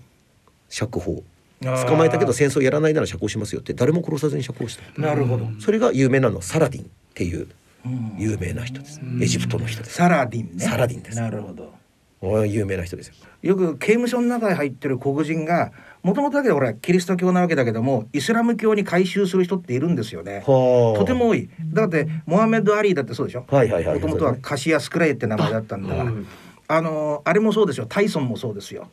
[0.68, 1.22] 釈放。
[1.62, 5.00] 捕まえたけど戦争やらないなら釈放しますよって誰も殺さずに釈放した。
[5.00, 5.46] なるほど。
[5.61, 7.53] それが有名なのサラディンっていううん
[8.19, 10.64] 有名な人ですエジプトの人ですサラディンね。
[10.64, 11.73] サラディンですなるほど。
[12.47, 20.45] 有名な人ですよよく刑務所の中に入ってる黒人がもともとだけどほらキリスト教なわけだけどもイスラム教に改宗する人っているんですよね。
[20.47, 21.49] はあとても多い。
[21.73, 23.47] だってモハメド・アリーだってそうでしょ？
[23.49, 26.12] はいはいはいもともとはカシア・スクレイって名前だったんだから。
[26.72, 27.87] あのあれもそうですよ。
[27.88, 28.88] タイソンもそうですよ。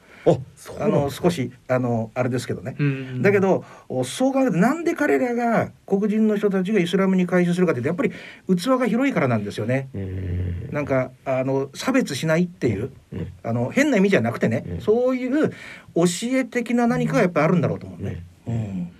[0.79, 2.75] あの少しあのあれですけどね。
[2.79, 8.11] うんだけどおそう考えるとなんで彼らが黒人の人たちがイスラムに改宗するかというとやっぱり
[8.57, 9.89] 器が広いからなんですよね。
[9.93, 15.55] うーんなんかあの差別しないっていう、うんあの変な意味じゃなくてね、うんそういう教
[16.33, 18.23] え的な何かがやっぱりあるんだろうと思うね。
[18.47, 18.91] うん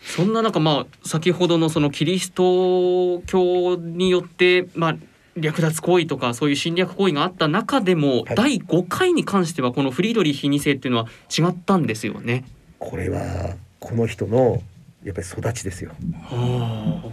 [0.00, 4.96] そんな中まあ先ほどのそのキリスト教によってまあ
[5.36, 8.34] 略奪行為とかそういう侵略行為があった中でも、はい。
[8.34, 12.44] 第5回に関してはこのフリードリヒ2世っていうのは違ったんですよね。
[12.78, 14.62] これはこの人の
[15.04, 15.92] やっぱり育ちですよ。
[16.24, 17.12] は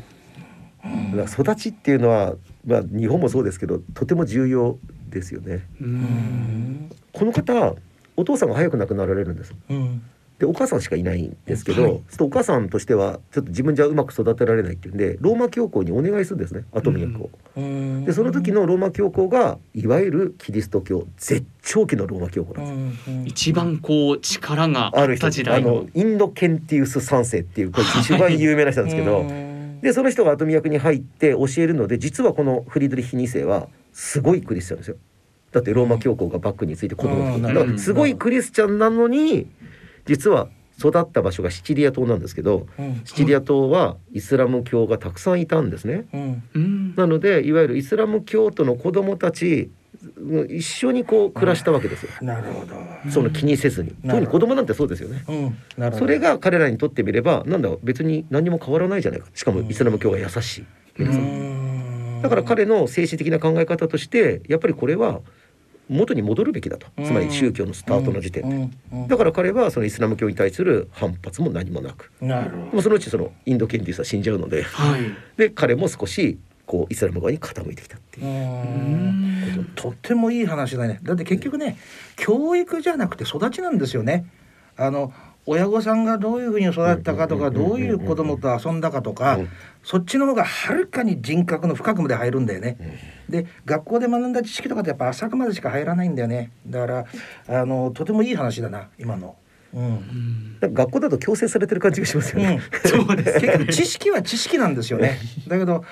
[0.83, 4.77] だから育ちっていうのはまあ日本もそうですけどとても重要
[5.09, 5.65] ですよね。
[7.11, 7.75] この方
[8.15, 9.53] お父さんが早く亡くなられるんです。
[9.69, 10.01] うん
[10.43, 17.29] でお母さんしかいないんですけど、はいお母さんとしてはちょっと自分じゃうまく育てられないっていうんでローマ教皇にお願いするんですね後宮を。
[17.55, 23.09] うんでその時のローマ教皇がいわゆるキリスト教絶頂期のローマ教皇なんです。
[23.09, 25.87] うん一番こう力がある人あった時代あのの。
[25.93, 34.95] インドケンティウス三世っていうこれ一番有名な人なんですけど、うんでその人が後宮役に入って教えるので実はこのフリードリヒ2世はすごいクリスチャンですよ。
[35.53, 39.47] だってローマ教皇がバックについて子供をうんだからすごいクリスチャンなのに
[40.05, 46.05] 実は育った場所がシチリア島なんですけどうんシチリア島はイスラム教がたくさんいたんですね。
[46.13, 49.69] うんうんなのでいわゆるイスラム教徒の子供たち
[50.17, 52.11] うん一緒にこう暮らしたわけですよ。
[52.21, 52.75] なるほど。
[53.11, 53.89] その気にせずに。
[53.89, 55.23] なるほど特に子供なんてそうですよね。
[55.27, 55.97] うん、なるほど。
[55.99, 59.27] それが彼らにとってみればなんだ別に何も変わらないじゃないか。
[59.33, 60.65] しかもイスラム教が優しい。
[60.97, 65.21] 皆さんんだから彼の精神的な考え方としてやっぱりこれは
[65.93, 66.87] 元に戻るべきだと。
[67.03, 68.55] つまり宗教のスタートの時点で。
[68.91, 72.11] うんだから彼はそのイスラム教に対する反発も何もなく。
[72.21, 75.01] うんなもうそのうちそのインド研究者死んじゃうので、はい
[75.37, 78.23] で彼も少しこうイスラム側に傾いてきたってい
[79.59, 80.99] うとってもいい話だね。
[81.03, 81.77] だって結局ね、
[82.15, 84.25] 教育じゃなくて育ちなんですよね。
[84.77, 85.13] あの
[85.45, 89.49] 親御さんがどういうふうに育ったかとか、うんうんうんうんどういう子供と遊んだかとかうん、
[89.83, 92.77] そっちの方がはるかに人格の深くまで入るんだよね。
[93.29, 96.51] で学校で学んだ知識とかってやっぱ浅くまでしか入らないんだよね。
[96.67, 97.05] だから
[97.47, 99.35] あのとてもいい話だな今の。
[99.73, 100.57] うん。
[100.61, 102.61] 学校だと強制されてる感じがしますよね。
[102.85, 105.17] そうです、結局知識は知識なんですよね。
[105.47, 105.83] だけど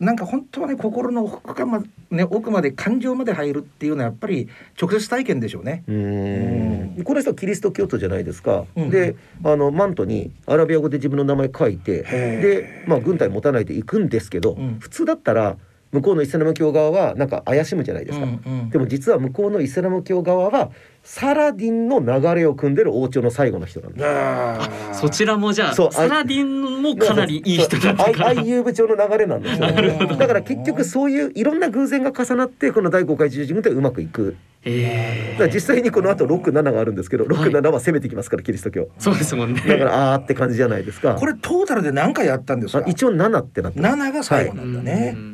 [0.00, 4.48] なんか本当はね心の奥かま、ね、奥まで感情まで入るっていうのはやっぱり
[4.80, 5.84] 直接体験でしょうね。
[5.86, 7.04] うーん。
[7.04, 8.64] この人はキリスト教徒じゃないですか。
[8.76, 8.90] うん。
[8.90, 14.78] であのマントにアラビア語で自分の名前書いてで、まあ、軍隊持たないで行くんですけど、うん。
[14.80, 15.56] 普通だったら
[15.94, 18.24] 向こうのイスラム教側はなんか怪しむじゃないですか。
[18.24, 20.70] うんうんでも実は向こうのイスラム教側は
[21.04, 25.00] サラディンの流れを組んでる王朝の最後の人なんです。
[25.00, 29.66] そちらもじゃあそうサラディンもかなりいい人だったからアイアイユーブ朝の流れなんですよ。
[29.70, 34.36] なるほどだから結局そういういろんな偶然が重なってこの第5回十字軍ってうまくいく。
[34.66, 38.88] えだから実際にこの後6、7があるんですけど、6、はい7は攻めてきますからキリスト教。
[38.98, 41.16] そうですもんねだからあーって感じじゃないですか。
[41.16, 42.78] これトータルで何回やったんですか？
[42.78, 43.94] あ一応7ってなってます。
[43.96, 45.18] 7が最後なんだねう。
[45.18, 45.33] ん。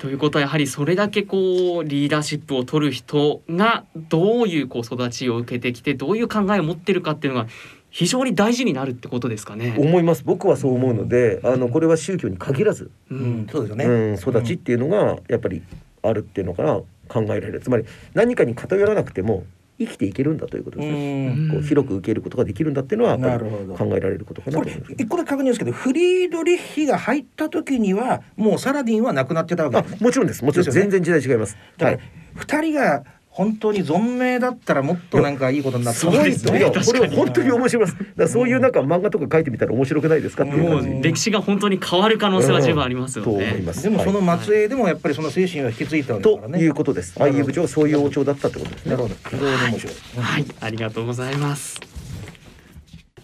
[0.00, 7.48] ということはやはりそれだけこうリーダーシップを取る人がどういうこう育ちを受けてきてどういう考えを持ってるかっていうのが
[7.90, 9.76] 非常に大事になるってことですかね。
[9.78, 10.22] 思います。
[10.24, 13.84] 僕はそう思うので、あのこれは宗教に限らず、ううんん、そうですよね。
[13.84, 15.62] うん、育ちっていうのがやっぱり
[16.02, 17.60] あるっていうのかな考えられる。
[17.60, 17.84] つまり
[18.14, 19.44] 何かに偏らなくても
[19.80, 21.28] 生きていけるんだということうですね。
[21.32, 21.48] ん。
[21.50, 24.92] こう広く受けることができるんだっていうのは考えられることかなことれ思います。
[25.02, 29.98] 一個で確認ですけどフリードリッヒが入った時にはもうサラディンはなくなってたわけあですね。
[30.00, 30.44] もちろんです。
[30.44, 31.56] もちろん全然時代違います。
[31.78, 32.20] はいだから。
[32.34, 37.96] 二人が本当に存命だったらもっとなんかいいことになってそうですねこれは本当に面白いです。
[38.16, 40.90] だそういうなんか漫画とか書いてみたら面白くないですかっていうも感じ。
[40.90, 43.62] う歴史が本当に変わる可能性は十分ありますよと思いね。
[43.64, 43.82] ます。
[43.84, 46.58] でもそはいの末裔でもやっぱりその精神は引き継いだとからね。
[46.60, 47.18] いうことです。
[47.18, 48.90] なるほど IU 部長はそういう王朝だったってことですね。
[48.90, 49.14] なるほど。
[49.14, 49.94] 非常に面白い。
[50.20, 51.80] はい、ありがとうございます。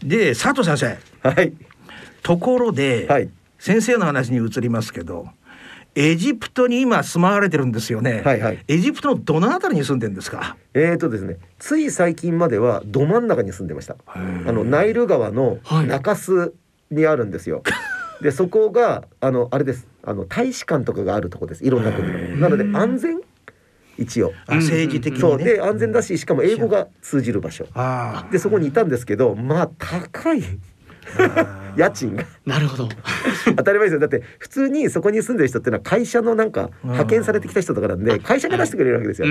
[0.04, 1.52] で佐藤先生はい。
[2.22, 3.28] ところで、はい。
[3.58, 5.28] 先生の話に移りますけど
[5.98, 8.20] エジプトに今住まわれてるんですよね。
[8.22, 10.56] はいはいエジプトのどのあたりに住んでんですか？
[10.74, 13.96] えーとですね、つい最近まではど真ん中に住んでました。
[14.06, 14.18] あ
[14.52, 16.52] のナイル川のはい中州
[16.90, 17.62] にあるんですよ。
[18.20, 19.88] でそこがあのあれです。
[20.04, 21.64] あの大使館とかがあるとこです。
[21.64, 22.18] いろんな国の。
[22.36, 23.20] なので安全？
[23.98, 24.34] 一応。
[24.46, 25.20] あ政治的にね。
[25.20, 27.66] そうで安全だししかも英語が通じる場所。
[27.74, 30.42] あでそこにいたんですけどまあ高い
[31.18, 31.62] あ。
[31.76, 32.24] 家賃が。
[32.44, 32.88] なるほど。
[33.56, 34.00] 当たり前ですよ。
[34.00, 39.28] だって普通にそこに住んでる人っていうのは会社のなんか派遣されてきた人とかなんで会社が出してくれるわけですよ。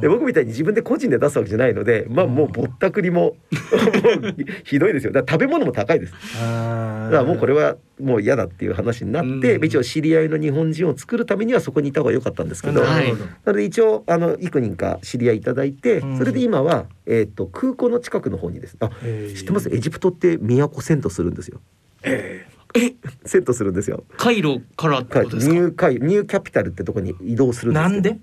[0.00, 5.12] で僕みたいに自分で個人で出すわけじゃないのでまあもうぼったくりも もうひどいですよ。
[5.12, 6.14] だから食べ物も高いです。
[6.42, 9.64] あだからもうこれはもう嫌だっていう話になって、うん。
[9.64, 13.12] 一応知り合いの日本人を作るためにはそこにいた方が良かったんですけど、はい。
[13.12, 16.18] なので一応あの幾人か知り合いいただいて、うん。
[16.18, 18.76] それで今は、えー、と空港の近くの方にです。
[18.80, 18.90] あ
[19.34, 19.68] 知ってます？
[19.74, 21.60] エジプトって都遷都するんですよ。
[22.02, 24.04] ええ、遷都するんですよ。
[24.18, 25.54] カイロからってはいことですか？
[25.54, 28.18] ニューカイニューキャピタルってとこに移動するんですなんで？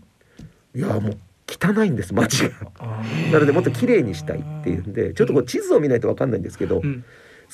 [0.75, 2.51] いやもう汚いんです街が。
[2.79, 7.03] あなのでもっと綺麗にしたいっていうんでちょっとこう地図を見ないと分かんないんですけど、うん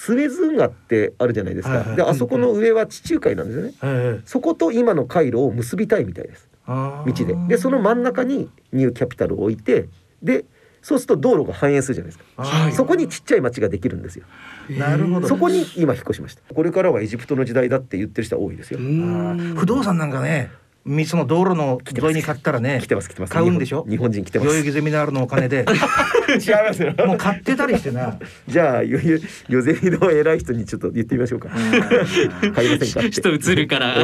[0.02, 1.96] スエズ運河ってあるじゃないですか、はいはい。
[1.98, 6.48] であそこの上は地中海なんですよね、ーえそこと今の回路を結びたいみたいです。
[6.66, 7.36] あ道で。
[7.50, 9.90] でその真ん中にニューキャピタルを置いて
[10.24, 10.46] で
[10.82, 12.72] そうすると道路が繁栄するじゃないですか、はい。
[12.72, 14.24] そこにちっちゃい町ができるんですよ。
[14.70, 15.28] なるほど。
[15.28, 16.54] そこに今引っ越しました。
[16.54, 20.50] これからはエジプトの時代だって言ってる人は多いですよ、不動産なんかね。
[20.50, 20.69] み
[21.06, 23.34] その道路の沿いに買ったらね来てます来てます。
[23.34, 23.86] 買うんでしょ？
[23.90, 24.48] 日本人来てます。
[24.50, 25.66] 代々木ゼミナールのお金で。
[26.30, 26.94] 違いますよ。
[27.06, 28.18] もう買ってたりしてな。
[28.48, 31.50] じゃあよよよゼミの偉い人にちょっと言ってみましょうか。
[31.50, 33.00] 買い ませんか？
[33.02, 33.96] って人映るから。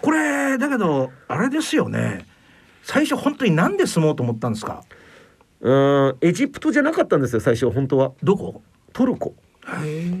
[0.00, 2.24] これだけどあれですよね。
[2.82, 4.82] 最初本当になんで住もうと思ったんですか？
[5.60, 8.12] うーんエジプトじゃなかったんですよ最初本当は。
[8.22, 8.62] どこ？
[8.92, 9.34] トルコ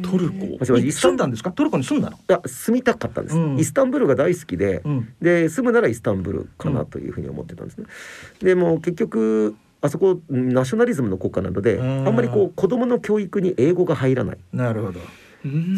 [0.02, 0.64] トルコ。
[0.64, 1.50] 住んだんですか？
[1.50, 2.18] トルコに住んだの？
[2.28, 3.58] あ住みたかったんです、うん。
[3.58, 5.14] イスタンブールが大好きで、うん。
[5.20, 7.86] で住むならイスタンブールかなというふうに思ってたんですね。
[8.40, 12.06] でも結局あそこナショナリズムの国家なのでうん。
[12.06, 14.38] あんまりこう子供の教育に英語が入らない。
[14.52, 15.00] なるほど。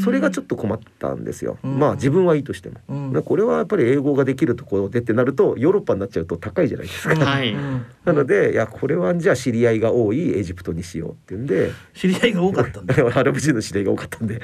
[0.02, 1.58] それがちょっと困ったんですよ。
[1.62, 2.80] うんまあ自分はいいとしても。
[2.88, 7.14] うんこれはやっぱり英語ができるところでってなるとヨーロッパになっちゃうと高いじゃないですか。
[7.14, 12.94] はいうんなのでいやこれはじゃあ知り合いが多いエジプトにしようっていうんで知り合いが多かったんだ。
[13.14, 14.40] アラブ人の知り合いが多かったんで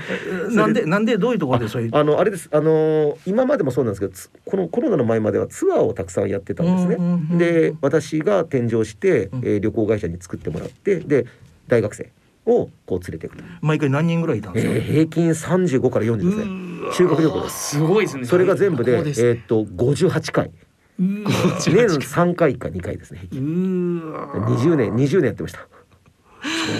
[0.52, 1.90] なんでなんでどういうところでそういう？
[1.92, 6.94] あのあれですあのー今までもそうなんですけどつこのコロナの前まではツアーをたくさんやってたんですね。
[6.96, 11.26] うんうんうんで私が添乗して、うんえー旅行会社に作ってもらってで
[11.66, 12.10] 大学生
[12.48, 14.72] をこう連れていくと、毎回何人ぐらいいたんえですか？
[14.74, 16.68] ー平均35から40ですね。
[16.94, 17.70] 修学旅行です。
[17.76, 18.24] すごいですね。
[18.24, 20.50] それが全部で、そうですえーっと58回。
[20.98, 21.16] 年
[21.86, 24.00] 3回か2回ですね平均。
[24.02, 25.68] うわ20年20年やってました。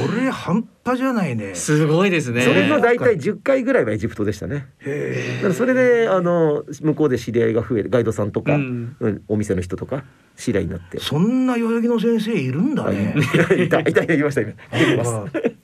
[0.07, 1.55] それ半端じゃないね。
[1.55, 4.69] すごいですねそれの大体10回ぐらいはエジプトでしたね。
[4.81, 10.05] へだからそれであの向こうで知り合いが増えるガイドさんとか、ううんんお店の人とか
[10.37, 11.01] 知り合いになってえ。。
[11.01, 13.15] そんな代々木の先生いるんだね。
[13.59, 14.53] いたいたいたいました今。
[14.73, 15.59] 出てます。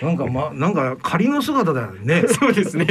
[0.00, 2.24] なんかまなんか仮の姿だよね。
[2.28, 2.86] そうですね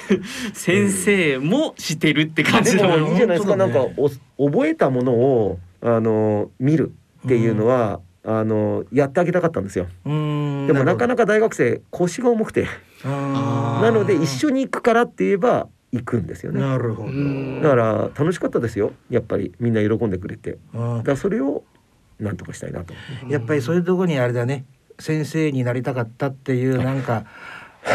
[0.54, 6.92] 先生もしてるって感じでのもいいじゃないですか、ねなんかお覚えたものをあの見る
[7.24, 9.86] っていうのは、あのやってあげたかったんですよ。
[10.04, 12.66] うんでもなかななか大学生腰が重くて、
[13.00, 13.08] か
[13.82, 16.60] なので一緒に行くからって言えば行くんですよね。
[16.60, 17.08] なるほど。
[17.08, 18.92] うんだから楽しかったですよ。
[19.10, 21.62] やっぱりみんな喜んでくれて、うんだからそれを
[22.18, 22.94] なんとかしたいなと。
[23.28, 24.64] やっぱりそういうところにあれだね
[24.98, 27.26] 先生になりたかったっていうなんか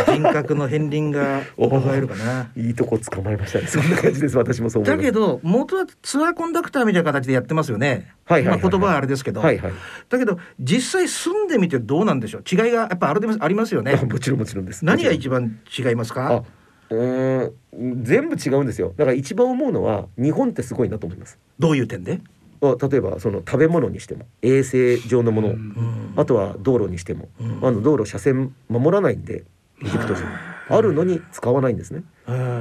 [0.08, 2.50] 人格の片鱗が伺えるかな。
[2.56, 3.68] いいとこ捕まえましたね。
[3.68, 4.38] そんな感じです。
[4.38, 5.06] 私もそう思います。
[5.06, 8.14] だけど元はツアーコンダクターみたいな形でやってますよね。
[8.26, 9.74] はい言葉はあれですけど、はいはい。
[10.10, 12.44] だけど実際住んでみてどうなんでしょう？
[12.50, 13.96] 違いがやっぱあるでありますよね。
[14.10, 14.86] もちろんもちろんです。
[14.86, 16.44] 何が一番違いますか？、
[16.90, 17.46] うー
[17.78, 18.94] ん全部違うんですよ。
[18.98, 21.38] だから一番思うのは日本ってすごいなと思います。
[21.60, 22.22] どういう点で？
[22.64, 29.46] あ例えばその食べ物にしても衛生上のもの、うんあとは道路にしても、うんあの道路車線守らないんで
[29.84, 30.24] エジプト人
[30.70, 32.04] あるのに使わないんですね。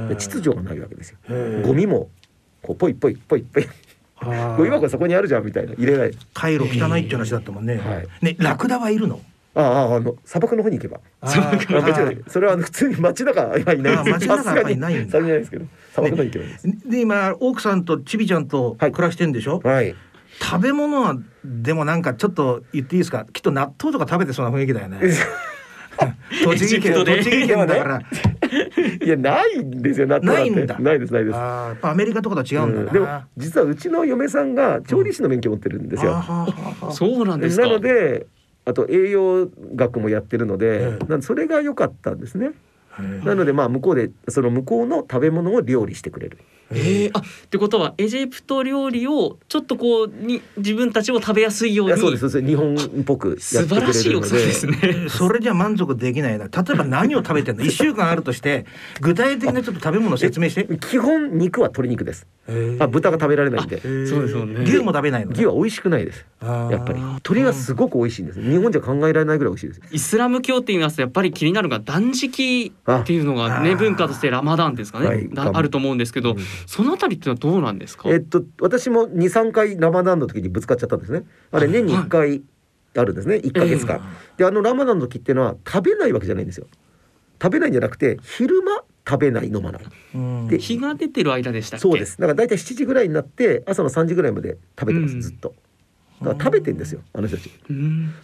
[0.09, 1.17] で秩序がないわけですよ。
[1.63, 2.09] ゴミも
[2.61, 3.67] こうポイポイポイポイ
[4.57, 6.11] ゴミ箱そこにあるじゃんみたいな入れない。
[6.33, 7.77] 回路汚いって話だったもんね。
[7.77, 9.19] はいねラクダはいるの？
[9.53, 10.99] あああの砂漠の方に行けば。
[11.21, 16.89] あーあもちろんそれは普通に街中はいないですさすがにはいないんだないですけど砂漠の方に行けばいいです。
[16.89, 19.95] で今奥さんとちびちゃんとはい暮らしてんでしょ、はい。
[20.39, 23.25] 食べ物はでもなんかちょっと言っていいですか？
[23.33, 24.99] きっと納豆とか食べてそうな雰囲気だよね
[26.43, 28.01] 栃木県栃木県だから。
[29.05, 30.51] いやないんですよ納豆なんて。
[30.51, 30.79] ないんだ。
[30.79, 31.37] ないですないです。
[31.37, 32.93] アメリカとかと違うんだな、うん。
[32.93, 36.23] でも実はうちの嫁さんが調理師の免許を持ってるんですよ。
[36.91, 37.67] そうなんですか。
[37.67, 38.25] なので
[38.65, 41.05] あと栄養学もやってるので、ええ。
[41.07, 42.51] なんでそれが良かったんですね。
[43.23, 46.37] なのでまあ向こうでその向こうの食べ物を料理してくれる。
[46.73, 52.47] えー、あってことはエジプト料理をちょっとこうに自分たちも食べやすいようにそうですそうです。
[52.47, 53.85] 日本っぽくや素ってくれるので。
[53.85, 55.09] 晴らしい奥さんですね。
[55.09, 56.45] それじゃ満足できないな。
[56.45, 57.63] 例えば何を食べてんの？
[57.65, 58.65] 一週間あるとして
[59.01, 60.67] 具体的なちょっと食べ物を説明して。
[60.77, 62.27] 基本肉は鶏肉です。
[62.79, 63.79] あ豚が食べられないんで。
[64.07, 64.63] そうですよね。
[64.63, 66.25] 牛も食べないの牛は美味しくないです。
[66.41, 66.99] やっぱり。
[66.99, 68.41] 鶏はすごく美味しいんです。
[68.41, 69.81] 日本じゃ考えられないぐらい美味しいです。
[69.91, 75.29] イスラム教って言いますとやっぱり気になるのが断食っていうのがねあ文化としてラマダンですかね、はい。
[75.29, 81.23] だあると思うんですけど、うんそのあたりっていうのはどうなんですか、えっと私も二三回ラマダンの時にぶつかっちゃったんですね。
[81.51, 82.41] あれ年に一回
[82.95, 83.37] あるんですね。
[83.37, 84.01] 一ヶ月間。
[84.37, 86.67] であのラマダンの時っていうのは食べないわけじゃないんですよ。
[87.41, 89.83] 食べないんじゃなくて昼間食べない飲まない。
[90.15, 92.17] うんで日が出てる間でしたそうです。
[92.17, 95.55] だから大体7時ぐらいになって朝の3時ぐらいまで食べてます、うんずっと。
[96.21, 97.51] だから食べてんですよあの人たち。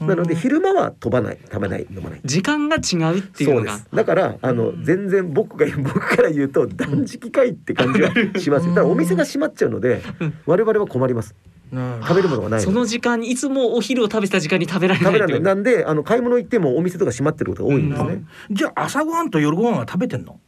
[0.02, 2.22] なので昼間は飛ばない食べない飲まない。
[2.24, 3.96] 時間が違うっていうのがそうです。
[3.96, 8.74] だからあの全然僕が 僕から言うと断食会って感じはしますよ。
[8.76, 10.02] ただお店が閉まっちゃうので
[10.46, 11.36] 我々は困ります。
[11.72, 12.62] な食べるものがない。
[12.62, 15.42] その時間にいつもお昼を食べてた時間に食べられない食べられない。
[15.42, 18.24] なんであの買い物行ってもお店とか閉まってることが多いんですね。
[18.52, 20.40] じゃあ朝ごはんと夜ごはんは食べてんの？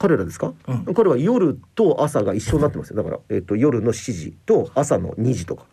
[0.00, 0.52] 彼らですか？
[0.66, 2.96] うん彼は夜と朝が一緒になってますよ。
[2.96, 5.64] だからえっ、と夜の7時と朝の2時とか。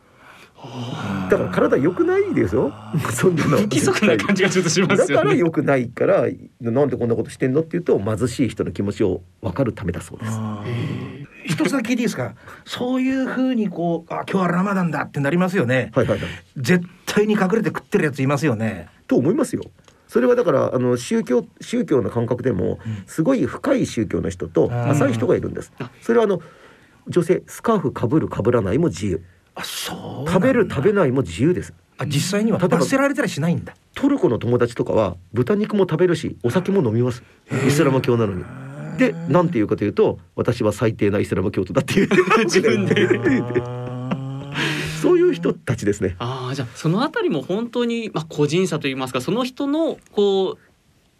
[1.29, 2.73] だから体良くないですよ。
[3.11, 3.57] そんなの。
[3.57, 5.33] 不規則な感じがちょっとしまだから。
[5.33, 6.25] 良くないから
[6.61, 10.31] なんでこんなことしてんのって言うと貧しい人の気持ちを分かるためだそうです。
[11.45, 12.35] 一つだけ聞いていいですか？
[12.65, 16.27] そういうふうにこうあ今日はラマダンだってなりますよね、はいはいはい。
[16.57, 19.63] 絶対に隠れて食ってるやついますよねと思いますよ。
[20.07, 25.71] それはだからあの宗教宗教の感覚でもうんすごい深い宗教の人と浅い人がいるんです。
[26.01, 26.41] それはあの
[27.07, 29.21] 女性スカーフかぶるかぶらないも自由。
[29.55, 31.73] あそう食べる食べないも自由です。
[31.97, 37.23] あ実際には例えば罰せられたりしないんだトルコの友達とかは豚肉も食べるしお酒も飲みます。
[37.65, 38.43] イスラム教なのに。
[38.97, 42.09] でなんていうかというと私は最低なイスラム教徒だっていう
[42.45, 42.95] 自分で
[45.01, 46.15] そういう人人たちですね。
[46.17, 50.57] ああじゃあそのあたりも本当にまあ個人差といいますかその人のこう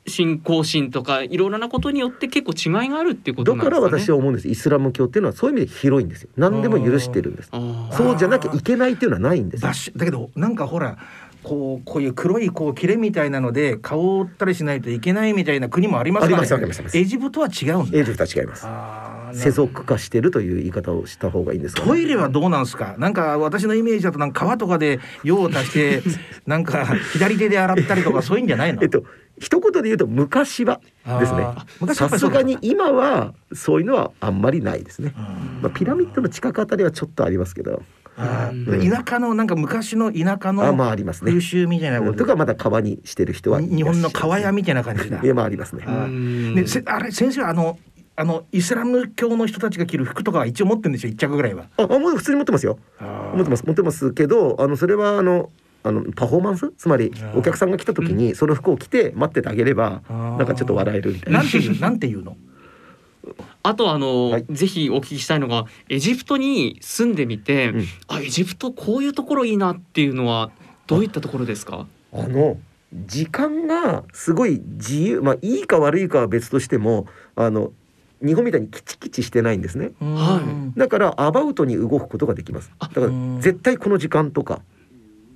[0.07, 3.91] 信仰心とかいろいろなことによって結構違いがあるっていうことだかなんですかね。
[3.91, 4.47] ら私は思うんです。
[4.47, 6.29] イスラム教っていうのはそういう意味で広いんですよ。
[6.37, 7.49] 何でも許してるんです。
[7.91, 9.67] そうじゃなきゃいけないっていうのはないんですよ。
[9.67, 10.97] だしだけどなんかほら
[11.43, 16.97] こうこういう黒いこう切れみたいなので顔を覆ったりしないといけないみたいな国もありますから、ありますありますあります。
[16.97, 18.65] エジプトは違うんだエジプトは違います
[19.34, 22.95] 世俗化してるという言い方をした方がいいんですかね、トイレはどうなんですか？
[22.97, 26.03] なんか私のイメージだとなんか川とかで用を足して
[26.45, 28.82] なんか左手で洗ったりとかそういうんじゃないの？
[28.84, 29.03] えっと
[29.38, 30.80] 一言で言うと昔は
[31.19, 31.45] ですね。
[31.93, 35.23] さすがに今はそういうのはあんまりないですね、うん
[35.61, 37.84] まあ、ピラミッドの近くあたりはちょっとありますけど。
[38.17, 38.89] あーうん。
[38.89, 41.32] 田舎のなんか昔の田舎のありますね。
[41.32, 42.19] 風習みたいなこと。
[42.19, 45.19] とかまだ川にしてる人は日本の川屋みたいな感じだ。
[45.21, 45.84] いやまあありますね。
[45.86, 47.78] あれ先生はあの
[48.18, 51.09] あのイスラム教の人たちが着る服とかは一応持ってるんでしょ？
[51.09, 51.66] 一着ぐらいは。
[51.78, 52.80] ああもう普通に持ってますよ。
[53.36, 54.13] 持ってます持ってます。
[54.13, 55.49] けどあのそれはあの
[55.84, 56.72] あのパフォーマンス？
[56.78, 61.39] つまりお客さんが来た時にその服を着て待っててあげればなんかちょっと笑えるみたいな。
[61.39, 62.38] なんていうなんていうの？
[63.63, 64.45] あとあの、はい。
[64.49, 67.86] ぜひお聞きしたいのがエジプトに住んでみて、うん。
[68.07, 70.51] あエジプトこういうところいいなっていうのは
[70.88, 71.88] どういったところですか？
[72.13, 72.57] あの
[72.93, 77.74] 時間がすごい自由まあいいか悪いかは別としてもあの
[78.26, 79.91] 日本みたいにキチキチしてないんですね。
[79.99, 80.41] は
[80.76, 82.71] だからアバウトに動くことができます。
[82.80, 83.39] だからうん。
[83.41, 84.61] 絶対この時間とか。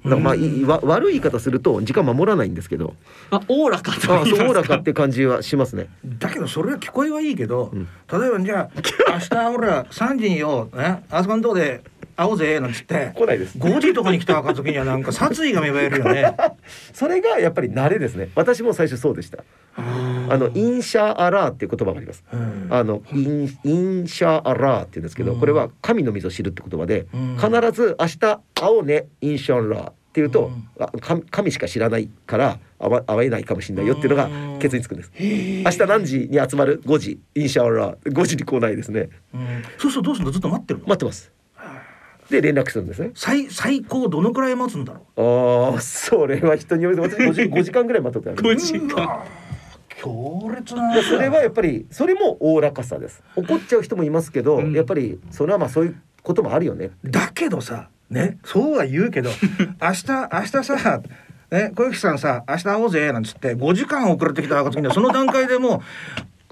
[0.03, 2.95] だからまあいいわ悪い言い方すると時間守らないんですけど。
[3.31, 4.37] あおおらかとあ言いますか。
[4.37, 5.87] そうおおらかって感じはしますね。
[6.05, 7.87] だけどそれは聞こえはいいけど、うん。
[8.11, 11.81] 例えばじゃあ明日俺ら3時によ、ね、あそこのとこで
[12.19, 13.13] 会おうぜなんつって。
[13.15, 13.57] 来ないです。
[13.57, 16.35] 5時とかに来た暁にはなんか殺意が芽生えるよね。
[16.93, 18.29] それがやっぱり慣れですね。
[18.35, 19.43] 私も最初そうでした。
[19.77, 22.23] あのインシャアラーっていう言葉があります。
[22.33, 22.67] うん。
[22.69, 25.39] あのインインシャアラーって言うんですけど、うん。
[25.39, 27.37] これは神のみぞ知るって言葉で、うん。
[27.37, 30.67] 必ず明日会おうねインシャアラーっていうと、うん。
[30.77, 32.59] あ神神しか知らないから
[33.07, 34.59] 会えないかもしれないよっていうのがうん。
[34.59, 35.11] ケツにつくんです。
[35.17, 37.19] 明日何時に集まる？5時。
[37.35, 38.11] インシャアラー。
[38.11, 39.09] 5時に来ないですね。
[39.33, 39.63] うん。
[39.77, 40.31] そうするとどうするの？
[40.31, 40.87] ずっと待ってるの？
[40.87, 41.31] 待ってます。
[42.29, 43.11] で連絡するんですね。
[43.15, 48.55] 最最高どのくらい待つんだろああそれは人による私 5, 5時間ぐらい待ったことある。
[48.55, 49.25] 5時間。
[50.01, 53.23] 強烈なでそれはやっぱりそれもおおらかさです。
[53.35, 56.91] 怒っちゃう人もいますけど、うんやっぱりそれはまあそういうこともあるよね。
[57.03, 59.29] だけどさねそうは言うけど
[59.81, 61.01] 明日明日さ
[61.51, 65.79] ね小雪さんさ明日会おうぜなんつって5時間遅れてきた暁にはその段階でもう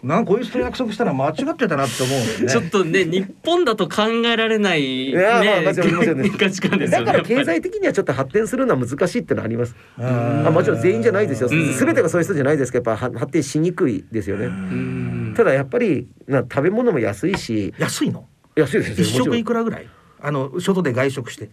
[0.07, 2.49] なんかこいつと約束したら間違ってたなって思うね。
[2.49, 7.05] ちょっとね日本だと考えられないいやまあ価値観ですよね。
[7.05, 9.75] だから経済的にはちょっと発展するのは難しいってのはあります。
[9.99, 11.49] ああもちろん全員じゃないですよ。
[11.51, 14.45] うんすべてがそういう人じゃないですけど、やっぱは発展しにくいですよね。
[14.45, 19.05] うんただやっぱりな食べ物も安いし、安いの安いですよ。
[19.05, 19.87] 一食いくらぐらい
[20.21, 21.49] あの外で外食して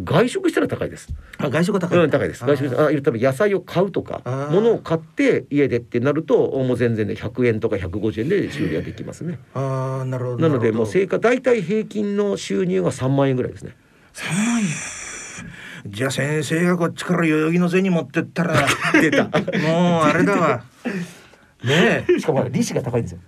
[0.00, 1.08] 外食したら高いです。
[1.38, 2.44] あ外食が高い、うん高いです。
[2.44, 9.38] 外食したらあ多分野菜を買うとか物を買って家でってなるともう全然ね100円とか150円で修理はできますね。
[9.54, 13.76] ああなるほどなのでもう生活大体平均の収入が3万円ぐらいですね。
[15.86, 18.54] じゃあ先生がこっちから代々木の銭持ってったら
[18.94, 19.24] 出た。
[19.24, 19.32] もう
[20.04, 20.64] あれだわ
[21.64, 23.18] ねえしかも利子が高いんですよ。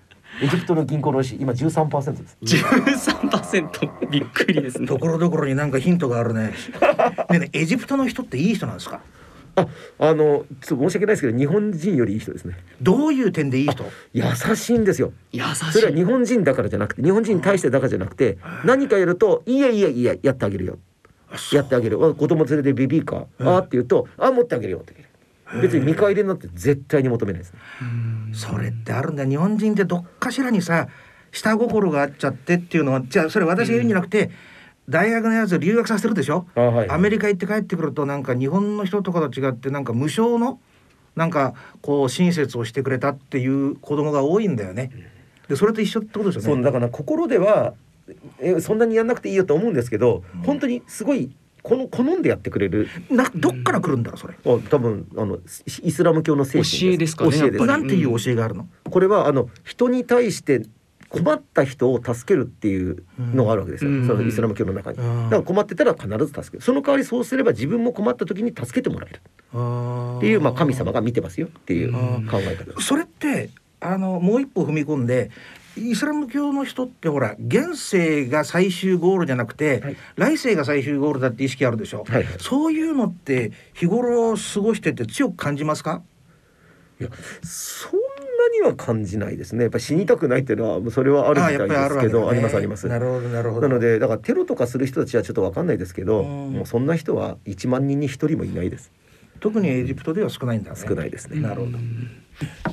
[0.43, 2.37] エジプトの銀行の利子今13%です。
[2.43, 4.87] 13%びっくりですね。
[4.87, 6.53] ところどころになんかヒントがあるね。
[6.53, 6.53] ね
[7.35, 9.01] えねえエジプトの人っていい人なんですか？
[9.57, 9.69] あ、
[10.01, 12.57] あのちょっと申し訳ないですけど日本人よりいい人ですね。
[12.83, 13.85] どういう点でいい人？
[14.13, 14.25] 優
[14.57, 15.13] しいんですよ。
[15.33, 15.73] 優しい。
[15.73, 20.79] それは日本人だからじゃなくて日本人に対してだからじゃなくて何かやると「いいやいいやいいややってあげるよ」
[21.53, 24.95] やってあげるあ子供連れてベビーカー、うんあーって言うと「あー持ってあげるよ」って
[25.61, 27.59] 別に見返りになって絶対に求めないですね。
[28.33, 29.29] それってあるんだよ。
[29.29, 30.89] 日本人ってどっかしらにさ
[31.33, 34.31] 下心があっちゃってっていうのはじゃあそれ私が言うんじゃなくて。
[34.87, 40.61] 大学のやつ留学させてるでしょ、あはいアメリカ行って帰ってくるとなんか日本の人とかと違ってなんか無償の
[41.17, 44.91] なんかこう親切をしてくれたっていう子供が多いんだよね。
[45.49, 46.57] でそれと一緒ってことですよね。
[46.57, 47.73] そうだから心では
[48.39, 51.35] えそんなにやんなくていいよと思うんですけど、うん本当にすごい
[51.65, 52.89] この好んでやってくれる。
[53.11, 54.35] などっから来るんだろうそれ。
[54.35, 55.39] あ多分あの
[55.83, 57.59] イスラム教の精神教えですかね教えです。
[57.59, 57.83] やっぱり。
[57.83, 58.69] なんていう教えがあるの。
[58.89, 60.63] これはあの人に対して
[61.09, 64.07] 困った人を助けるっていうのがあるわけですよ、うん。
[64.07, 64.99] そのイスラム教の中に。
[64.99, 65.25] うん。
[65.25, 66.63] だから困ってたら必ず助ける。
[66.63, 69.17] その代わりそうすれば自分も困った時に助けてもらえる。
[69.17, 72.27] っっていう、まあ、神様が見てますよっていううん。
[72.27, 72.83] 考え方です。
[72.83, 73.49] それって
[73.81, 75.31] あのもう一歩踏み込んで
[75.77, 79.97] イスラム教の人ってほら現世が最終ゴールじゃなくて、はい。
[80.17, 82.35] 来世が最終ゴールだって意識あるでしょ、はいはい。
[82.39, 86.03] そういうのって日頃過ごしてて強く感じますか？
[87.01, 87.11] いや
[87.43, 87.99] そんな
[88.53, 89.63] には感じないですね。
[89.63, 92.87] やっぱ死にたくないっていうのはそれはあるみたいですけどあ,、りますあります。
[92.87, 93.69] なるほどなるほど。
[93.69, 96.53] なのでだからテロとかする人たちはちょっとわかんないですけど、うん。
[96.53, 98.93] もうそんな人は1万人に1人もいないです。
[99.41, 100.77] 特にエジプトでは少ないんだね。
[100.77, 101.41] 少ないですね。
[101.41, 101.79] なるほど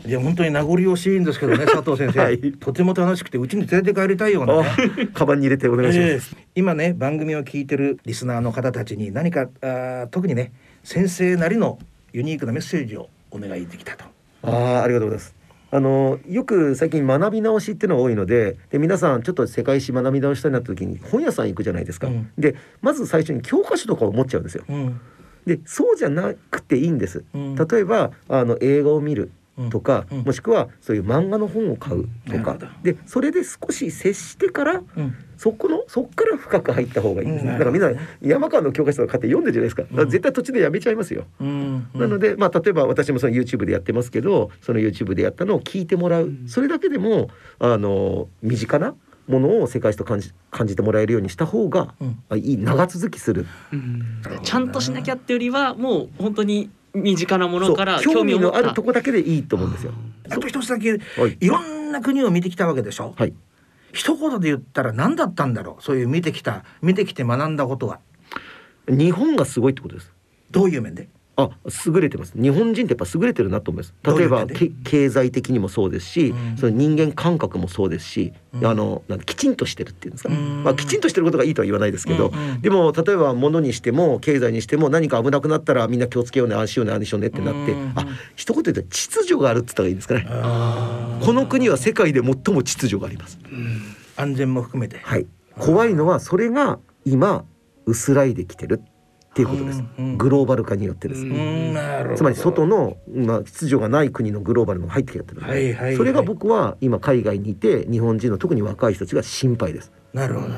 [0.05, 2.39] いや本当に名残惜しいんですけどね佐藤先生、はい。
[2.53, 4.69] とても楽しくてうちに連れて帰りたいようなね。
[5.13, 6.47] あカバンに入れてお願いします、ええ。
[6.55, 10.51] 今ね番組を聞いてるリスナーの方たちに何かあー特にね
[10.83, 11.79] 先生なりの
[12.13, 14.05] ユニークなメッセージをお願いできたと。
[14.43, 15.35] ああありがとうございます。
[15.73, 22.31] あのよく最近学び直しっていうのが多いのでで皆さんちょっと世界史学び直したいなった時に本屋さん行くじゃないですか、うん。
[22.37, 24.65] でまず最初に教科書とかを持っちゃうんですよ。
[24.67, 24.99] うん。
[25.45, 27.23] でそうじゃなくていいんです。
[27.33, 27.55] うん。
[27.55, 29.31] 例えばあの映画を見る
[29.69, 30.19] とか、うん。
[30.23, 32.57] もしくはそういう漫画の本を買うとか。
[32.83, 35.15] でそれで少し接してからうん。
[35.37, 37.51] そこのそっから深く入った方がいいんです、うん。
[37.53, 37.91] だからみんな
[38.21, 39.81] 山川の教科書とか買って読んでるじゃないですか。
[39.81, 41.87] だから絶対途中でやめちゃいますよ、うん。
[41.95, 48.93] なので、まあ、例えば私もその YouTube でやってますけどその YouTube でやったのを聞いてもらう、それだけでもあの身近な
[49.27, 52.23] ものを世界史と感じ感じてもらえるようにした方が、うん。
[52.29, 53.47] あいい長続きする。
[54.43, 59.93] ちゃんとしなきゃってよりはもう本当に身近なものから興味のあるとこだけでいいと思うんですよ。
[60.29, 61.37] あと一つだけはい。
[61.39, 63.13] いろんな国を見てきたわけでしょ？
[63.17, 63.33] はい。
[63.93, 65.83] 一言で言ったら何だったんだろう？
[65.83, 67.99] そういう見てきた見てきて学んだことは。
[68.87, 70.11] 日本がすごいってことです。
[70.49, 71.07] どういう面で？
[71.37, 71.49] あ
[71.87, 72.33] 優れてます。
[72.39, 73.93] 日本人ってやっぱ優れてるなと思います。
[74.17, 74.45] 例えば
[74.83, 76.57] 経済的にもそうですし、うん。
[76.57, 78.65] その人間感覚もそうですし、うん。
[78.65, 80.63] あのなんかきちんとしてるっていうんですか、うん。
[80.63, 82.61] まあ、きちんとしてることがいいとは言わないですけど、うんうん。
[82.61, 88.05] でも例えば物にしても経済にしても何か危なくなったらみんな気をつけようねああしようねああしようねってなって、うんあ
[88.35, 90.27] 一言で言うと秩序があるって言ったらいいんですかね。
[90.29, 93.39] あこの国は世界で最も秩序があります。
[94.17, 94.99] 安全も含めて。
[95.01, 95.27] はい。
[95.57, 97.45] 怖いのはそれが今
[97.85, 98.81] 薄らいできてる
[99.31, 100.17] っていうことです、うんうん。
[100.17, 101.21] グローバル化によってです、
[102.17, 105.95] つまり外の、まあ、秩序がない国のグローバルのが入ってきちゃってるので、はいはいはい。
[105.95, 109.91] それが僕は今海外にいて日本人の特に若い人たちが心配です。
[110.13, 110.49] なるほど。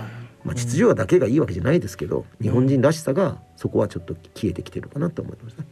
[0.43, 5.65] まあ、秩序だけがいいわけじゃないですけど、日本人らしさがそこはちょっと消えてきてるかなと思いますね。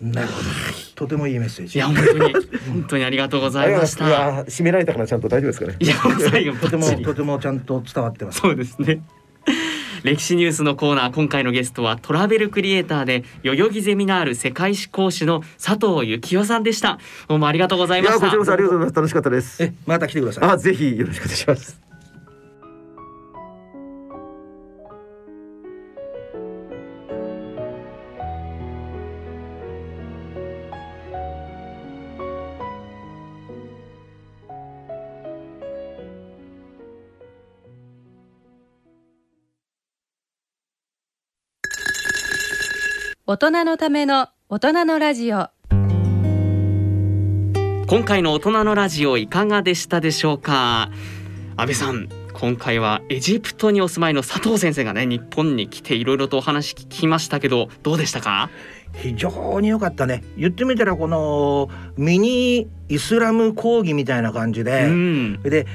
[0.00, 0.48] なるほど。
[0.94, 1.76] とてもいいメッセージ。
[1.76, 4.08] いや本当に本当にありがとうございましいた。
[4.08, 5.76] や締められたかなちゃんと大丈夫ですかね。
[5.80, 5.96] いや
[6.30, 8.40] 最後とてもとてもちゃんと伝わってます。
[8.40, 9.02] そうですね。
[10.04, 19.62] 歴史ニュースのコーナー今回のゲストはトラベルクリエイターで代々木ゼミナール世界史講師の佐藤幸雄さんでしたどうもありがとうございいやましたこちらこそありがとうございます楽しかったです。
[19.62, 21.87] えまた来てくださいあぜひよろしくお願いします。
[43.30, 45.50] 大人のための大人のラジオ。
[47.86, 50.90] 今回の大人のラジオいかがでしたでしょうか？
[51.58, 58.48] 安倍さん今回はエジプトにお住まいの佐藤先生がね日本に来ていろいろとお話聞きましたけどどうでしたか？
[58.94, 60.24] 非常に良かったね。
[60.38, 61.68] 言ってみたらこの
[61.98, 65.42] ミニイスラム講義みたいな感じうで、ん。
[65.42, 65.66] で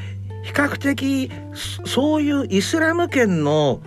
[0.44, 3.80] 比較的そそういうイスラム圏の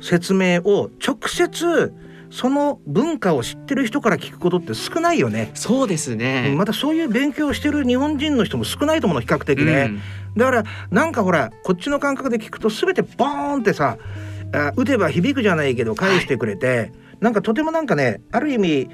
[0.00, 1.92] 説明を直接
[2.32, 5.50] その文化を知ってる人から聞くことって少ないよね。
[5.54, 9.92] そうですね、またそういう勉強をしてる日本人の人も少ないと思うの比較的ね、
[10.34, 13.98] だからなんかほらこっちの感覚で聞くと全てボーンってさ
[14.54, 18.88] あ打てば響くじゃないけど返してくれて、なんかとてもなんかねある意味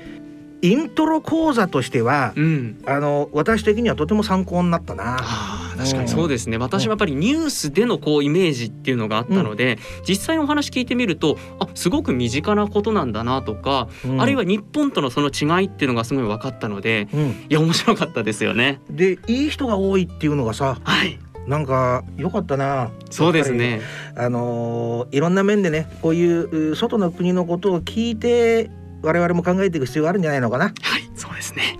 [0.60, 5.18] イントロ講座としては、うん、うんあの私的にはとても参考になったな。
[5.20, 18.80] あー確かにそうですね私もやっぱりニュースでのこうイメージっていうのがあったので、実際のお話聞いてみるとあすごく身近なことなんだなとか、うんあるいは日本とのその違いっていうのがすごい分かったのでうん、いや面白かったですよね。
[18.90, 22.90] でいい人が多いっていうのがさはいなんか良かったな。
[23.10, 23.80] そうですね。
[24.16, 28.70] あのーいろんな面でねこういうう外の国のことを聞いて
[29.02, 30.64] 我々も考えていく必要があるんじゃないのかな。
[30.64, 30.74] はい、
[31.14, 31.78] そうですね。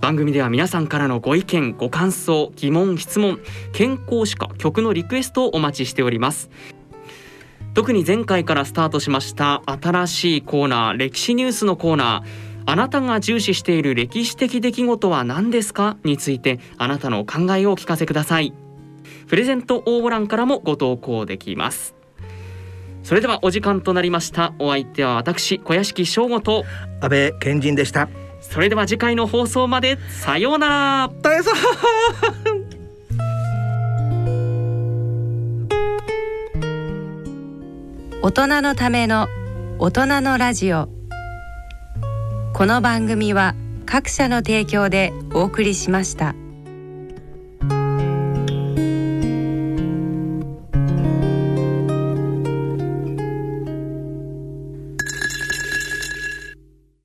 [0.00, 3.40] 番組では皆さんからのご意見、ご感想、疑問、質問、
[3.72, 6.50] 健康歯科、曲のリクエストをお待ちしております。
[7.72, 15.96] 特に前回からスタートしました新しいコーナー歴史ニュースのコーナーあなたが重視している歴史的出来事は何ですか？
[16.04, 18.54] についてあなたのお考えをお聞かせください
[19.26, 21.93] プレゼント応募欄からもご投稿できます
[23.04, 24.54] それではお時間となりました。
[24.58, 26.64] お相手は私小屋敷翔吾と。
[27.00, 28.08] 安倍賢人でした。
[28.40, 31.10] それでは次回の放送までさようなら。
[31.22, 31.54] 大さん
[38.22, 39.28] 大人のための
[39.78, 40.88] 大人のラジオ。
[42.54, 46.34] この番組は各社の提供でお送りしました。